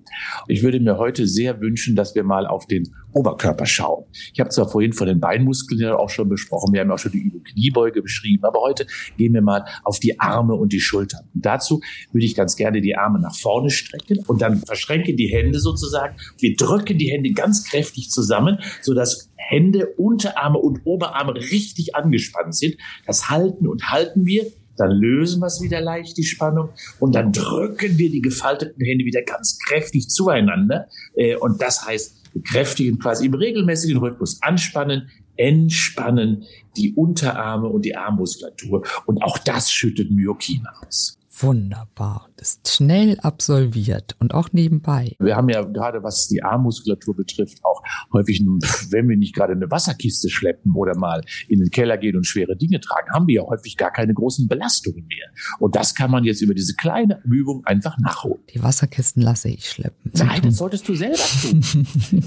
Ich 0.47 0.63
würde 0.63 0.79
mir 0.79 0.97
heute 0.97 1.27
sehr 1.27 1.59
wünschen, 1.59 1.97
dass 1.97 2.15
wir 2.15 2.23
mal 2.23 2.47
auf 2.47 2.67
den 2.67 2.95
Oberkörper 3.13 3.65
schauen. 3.65 4.05
Ich 4.33 4.39
habe 4.39 4.49
zwar 4.49 4.69
vorhin 4.69 4.93
von 4.93 5.07
den 5.07 5.19
Beinmuskeln 5.19 5.81
ja 5.81 5.95
auch 5.95 6.09
schon 6.09 6.29
besprochen, 6.29 6.73
wir 6.73 6.81
haben 6.81 6.91
auch 6.91 6.99
schon 6.99 7.11
die 7.11 7.19
Übung 7.19 7.43
Kniebeuge 7.43 8.01
beschrieben, 8.01 8.43
aber 8.45 8.61
heute 8.61 8.85
gehen 9.17 9.33
wir 9.33 9.41
mal 9.41 9.65
auf 9.83 9.99
die 9.99 10.19
Arme 10.19 10.53
und 10.53 10.73
die 10.73 10.79
Schultern. 10.79 11.21
Und 11.33 11.45
dazu 11.45 11.81
würde 12.11 12.25
ich 12.25 12.35
ganz 12.35 12.55
gerne 12.55 12.81
die 12.81 12.95
Arme 12.95 13.19
nach 13.19 13.35
vorne 13.35 13.69
strecken 13.69 14.23
und 14.27 14.41
dann 14.41 14.57
verschränke 14.57 15.15
die 15.15 15.27
Hände 15.27 15.59
sozusagen. 15.59 16.15
Wir 16.39 16.55
drücken 16.55 16.83
drücken 16.83 16.97
die 16.97 17.11
Hände 17.11 17.31
ganz 17.31 17.63
kräftig 17.63 18.09
zusammen, 18.09 18.59
sodass 18.81 19.29
Hände, 19.35 19.87
Unterarme 19.97 20.59
und 20.59 20.81
Oberarme 20.85 21.35
richtig 21.35 21.95
angespannt 21.95 22.55
sind. 22.55 22.75
Das 23.05 23.29
halten 23.29 23.67
und 23.67 23.91
halten 23.91 24.25
wir. 24.25 24.45
Dann 24.75 24.89
lösen 24.89 25.39
wir 25.39 25.47
es 25.47 25.61
wieder 25.61 25.81
leicht, 25.81 26.17
die 26.17 26.23
Spannung. 26.23 26.69
Und 26.99 27.13
dann 27.13 27.31
drücken 27.31 27.97
wir 27.97 28.09
die 28.09 28.21
gefalteten 28.21 28.83
Hände 28.83 29.05
wieder 29.05 29.21
ganz 29.21 29.59
kräftig 29.59 30.09
zueinander. 30.09 30.87
Äh, 31.15 31.35
und 31.35 31.61
das 31.61 31.85
heißt, 31.85 32.22
kräftigen 32.41 32.99
quasi 32.99 33.25
im 33.25 33.33
regelmäßigen 33.33 33.97
Rhythmus 33.97 34.41
anspannen, 34.41 35.09
entspannen 35.35 36.43
die 36.77 36.93
Unterarme 36.93 37.67
und 37.67 37.85
die 37.85 37.95
Armmuskulatur. 37.95 38.83
Und 39.05 39.23
auch 39.23 39.37
das 39.37 39.71
schüttet 39.71 40.11
Myokin 40.11 40.65
aus. 40.81 41.17
Wunderbar. 41.43 42.29
Das 42.37 42.53
ist 42.53 42.75
schnell 42.75 43.19
absolviert 43.19 44.15
und 44.19 44.33
auch 44.33 44.53
nebenbei. 44.53 45.15
Wir 45.19 45.35
haben 45.35 45.49
ja 45.49 45.61
gerade, 45.61 46.01
was 46.01 46.29
die 46.29 46.41
Armmuskulatur 46.41 47.17
betrifft, 47.17 47.59
auch 47.63 47.83
häufig, 48.13 48.41
wenn 48.89 49.09
wir 49.09 49.17
nicht 49.17 49.35
gerade 49.35 49.51
eine 49.51 49.69
Wasserkiste 49.69 50.29
schleppen 50.29 50.73
oder 50.73 50.97
mal 50.97 51.21
in 51.49 51.59
den 51.59 51.69
Keller 51.69 51.97
gehen 51.97 52.15
und 52.15 52.25
schwere 52.25 52.55
Dinge 52.55 52.79
tragen, 52.79 53.11
haben 53.13 53.27
wir 53.27 53.35
ja 53.35 53.41
häufig 53.43 53.75
gar 53.75 53.91
keine 53.91 54.13
großen 54.13 54.47
Belastungen 54.47 55.05
mehr. 55.05 55.27
Und 55.59 55.75
das 55.75 55.93
kann 55.93 56.11
man 56.11 56.23
jetzt 56.23 56.41
über 56.41 56.53
diese 56.53 56.75
kleine 56.75 57.21
Übung 57.25 57.65
einfach 57.65 57.97
nachholen. 57.99 58.41
Die 58.53 58.63
Wasserkisten 58.63 59.21
lasse 59.21 59.49
ich 59.49 59.69
schleppen. 59.69 60.11
Nein, 60.15 60.43
das 60.43 60.55
solltest 60.55 60.87
du 60.87 60.95
selber 60.95 61.17
tun. 61.17 61.61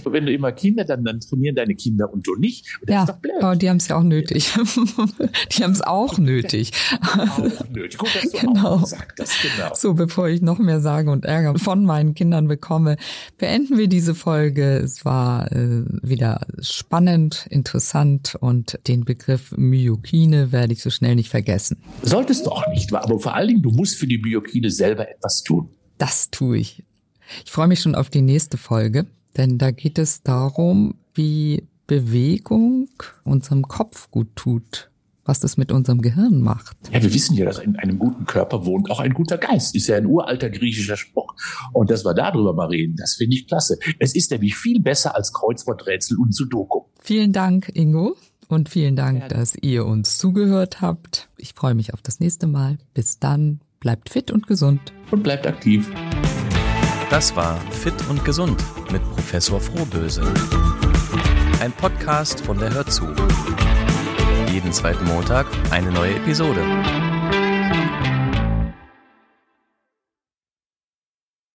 wenn 0.13 0.27
du 0.27 0.33
immer 0.33 0.53
Kinder, 0.53 0.85
dann, 0.85 1.05
dann 1.05 1.21
trainieren 1.21 1.57
deine 1.57 1.75
Kinder 1.75 2.13
und 2.13 2.27
du 2.27 2.37
nicht. 2.37 2.79
Und 2.83 2.91
ja, 2.91 3.07
aber 3.41 3.57
die 3.57 3.71
haben 3.71 3.79
es 3.79 3.89
ja 3.89 3.97
auch 3.97 4.03
nötig. 4.03 4.53
die 5.57 5.65
haben 5.65 5.73
es 5.73 5.81
auch 5.81 6.19
nötig. 6.19 6.73
Auch 7.01 7.71
nötig. 7.71 7.99
Gut, 7.99 8.15
dass 8.15 8.31
du 8.31 8.47
genau. 8.47 8.75
auch 8.75 8.87
das 9.17 9.31
genau. 9.41 9.75
So, 9.75 9.95
bevor 9.95 10.29
ich 10.29 10.43
noch 10.43 10.59
mehr 10.59 10.81
Sage 10.81 11.11
und 11.11 11.25
Ärger 11.25 11.59
von 11.59 11.85
meinen 11.85 12.15
Kindern 12.15 12.49
bekomme, 12.49 12.97
beenden 13.39 13.79
wir 13.79 13.89
diese 13.89 14.15
Folge. 14.15 14.79
Es 14.79 15.05
war 15.05 15.51
äh, 15.53 15.85
wieder 16.03 16.47
spannend, 16.61 17.47
interessant 17.51 18.37
und 18.41 18.79
den 18.87 19.05
Begriff 19.05 19.53
Myokine 19.57 20.53
werde 20.53 20.73
ich 20.73 20.83
so 20.83 20.91
schnell 20.91 21.15
nicht 21.15 21.31
vergessen. 21.31 21.79
Solltest 22.03 22.47
du 22.47 22.51
auch 22.51 22.67
nicht, 22.69 22.93
aber 22.93 23.19
vor 23.19 23.35
allen 23.35 23.49
Dingen, 23.49 23.63
du 23.63 23.71
musst 23.71 23.97
für 23.97 24.07
die 24.07 24.19
Myokine 24.19 24.71
selber 24.71 25.09
etwas 25.09 25.43
tun. 25.43 25.69
Das 25.99 26.31
tue 26.31 26.59
ich. 26.59 26.85
Ich 27.45 27.51
freue 27.51 27.69
mich 27.69 27.81
schon 27.81 27.95
auf 27.95 28.11
die 28.11 28.23
nächste 28.23 28.57
Folge, 28.57 29.07
denn 29.37 29.59
da 29.59 29.71
geht 29.71 29.99
es 29.99 30.23
darum, 30.23 30.95
wie 31.15 31.65
Bewegung 31.87 32.89
unserem 33.25 33.67
Kopf 33.69 34.11
gut 34.11 34.29
tut 34.37 34.91
was 35.27 35.41
das 35.41 35.57
mit 35.57 35.73
unserem 35.73 36.01
Gehirn 36.01 36.41
macht. 36.41 36.77
Ja, 36.93 37.03
wir 37.03 37.13
wissen 37.13 37.37
ja, 37.37 37.45
dass 37.45 37.59
in 37.59 37.77
einem 37.77 37.99
guten 37.99 38.25
Körper 38.25 38.65
wohnt 38.65 38.91
auch 38.91 39.01
ein 39.01 39.13
guter 39.13 39.39
Geist. 39.39 39.75
Ist 39.75 39.89
ja 39.89 39.97
ein 39.97 40.07
uralter 40.07 40.49
griechischer 40.49 40.97
Spruch. 40.97 41.35
Und 41.73 41.91
dass 41.91 42.05
wir 42.05 42.15
darüber 42.15 42.55
mal 42.55 42.69
reden, 42.69 42.97
das 42.97 43.17
finde 43.17 43.37
ich 43.37 43.47
klasse. 43.47 43.79
Es 43.99 44.15
ist 44.15 44.31
nämlich 44.31 44.57
viel 44.57 44.81
besser 44.81 45.15
als 45.15 45.33
Kreuzworträtsel 45.33 46.17
und 46.19 46.35
Sudoku. 46.35 46.85
Vielen 47.01 47.33
Dank, 47.33 47.71
Ingo. 47.75 48.17
Und 48.49 48.69
vielen 48.69 48.95
Dank, 48.95 49.23
ja. 49.23 49.29
dass 49.29 49.57
ihr 49.57 49.85
uns 49.85 50.19
zugehört 50.19 50.81
habt. 50.81 51.29
Ich 51.37 51.55
freue 51.55 51.75
mich 51.75 51.93
auf 51.93 52.03
das 52.03 52.21
nächste 52.21 52.47
Mal. 52.47 52.79
Bis 52.95 53.19
dann. 53.19 53.61
Bleibt 53.81 54.09
fit 54.09 54.31
und 54.31 54.47
gesund. 54.47 54.81
Und 55.11 55.23
bleibt 55.23 55.47
aktiv. 55.47 55.91
Das 57.11 57.37
war 57.37 57.61
Fit 57.71 57.95
und 58.09 58.25
Gesund 58.25 58.63
mit 58.91 59.03
Professor 59.11 59.61
Frohböse. 59.61 60.23
Ein 61.61 61.73
Podcast 61.73 62.41
von 62.41 62.59
der 62.59 62.73
Hörzu 62.75 63.07
jeden 64.57 64.73
zweiten 64.73 65.05
Montag 65.05 65.47
eine 65.71 65.91
neue 65.91 66.15
Episode. 66.17 66.63